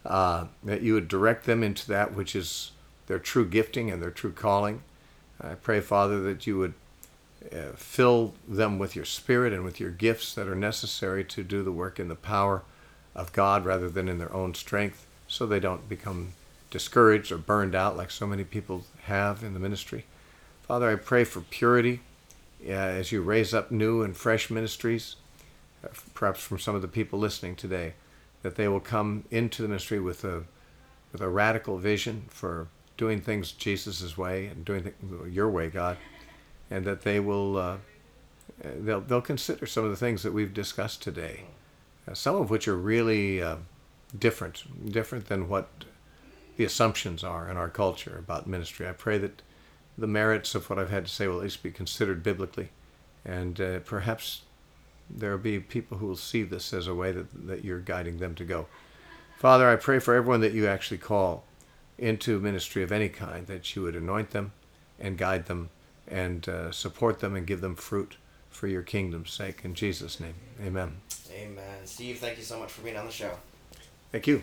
[0.05, 2.73] uh, that you would direct them into that which is
[3.07, 4.83] their true gifting and their true calling.
[5.41, 6.75] I pray, Father, that you would
[7.51, 11.63] uh, fill them with your spirit and with your gifts that are necessary to do
[11.63, 12.63] the work in the power
[13.15, 16.35] of God rather than in their own strength, so they don't become
[16.75, 20.05] discouraged or burned out like so many people have in the ministry.
[20.63, 22.01] Father, I pray for purity
[22.67, 25.15] uh, as you raise up new and fresh ministries,
[25.85, 27.95] uh, perhaps from some of the people listening today,
[28.43, 30.43] that they will come into the ministry with a
[31.13, 32.67] with a radical vision for
[32.97, 34.93] doing things Jesus' way and doing
[35.31, 35.97] your way, God,
[36.73, 37.77] and that they will uh,
[38.65, 41.45] they'll they'll consider some of the things that we've discussed today,
[42.09, 43.59] uh, some of which are really uh,
[44.19, 45.69] different, different than what
[46.57, 48.89] the assumptions are in our culture about ministry.
[48.89, 49.43] I pray that
[49.97, 52.71] the merits of what I've had to say will at least be considered biblically,
[53.25, 54.43] and uh, perhaps
[55.09, 58.19] there will be people who will see this as a way that, that you're guiding
[58.19, 58.67] them to go.
[59.37, 61.45] Father, I pray for everyone that you actually call
[61.99, 64.53] into ministry of any kind, that you would anoint them
[64.99, 65.71] and guide them
[66.09, 68.17] and uh, support them and give them fruit
[68.51, 69.61] for your kingdom's sake.
[69.65, 70.35] In Jesus' name,
[70.65, 70.97] amen.
[71.33, 71.79] Amen.
[71.85, 73.33] Steve, thank you so much for being on the show.
[74.13, 74.43] Thank you.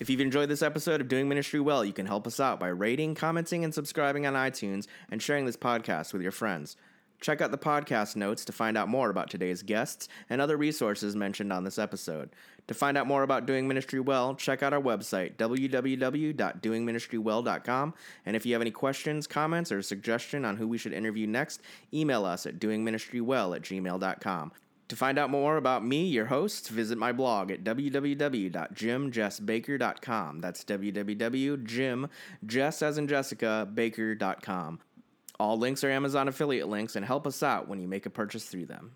[0.00, 2.66] If you've enjoyed this episode of Doing Ministry Well, you can help us out by
[2.66, 6.76] rating, commenting, and subscribing on iTunes and sharing this podcast with your friends.
[7.20, 11.14] Check out the podcast notes to find out more about today's guests and other resources
[11.14, 12.30] mentioned on this episode.
[12.66, 17.94] To find out more about Doing Ministry Well, check out our website, www.doingministrywell.com.
[18.26, 21.60] And if you have any questions, comments, or suggestion on who we should interview next,
[21.92, 24.50] email us at doingministrywell at gmail.com.
[24.88, 30.40] To find out more about me, your host, visit my blog at www.jimjessbaker.com.
[30.40, 34.80] That's www.jimjess as in Jessica baker.com.
[35.40, 38.44] All links are Amazon affiliate links and help us out when you make a purchase
[38.44, 38.92] through them.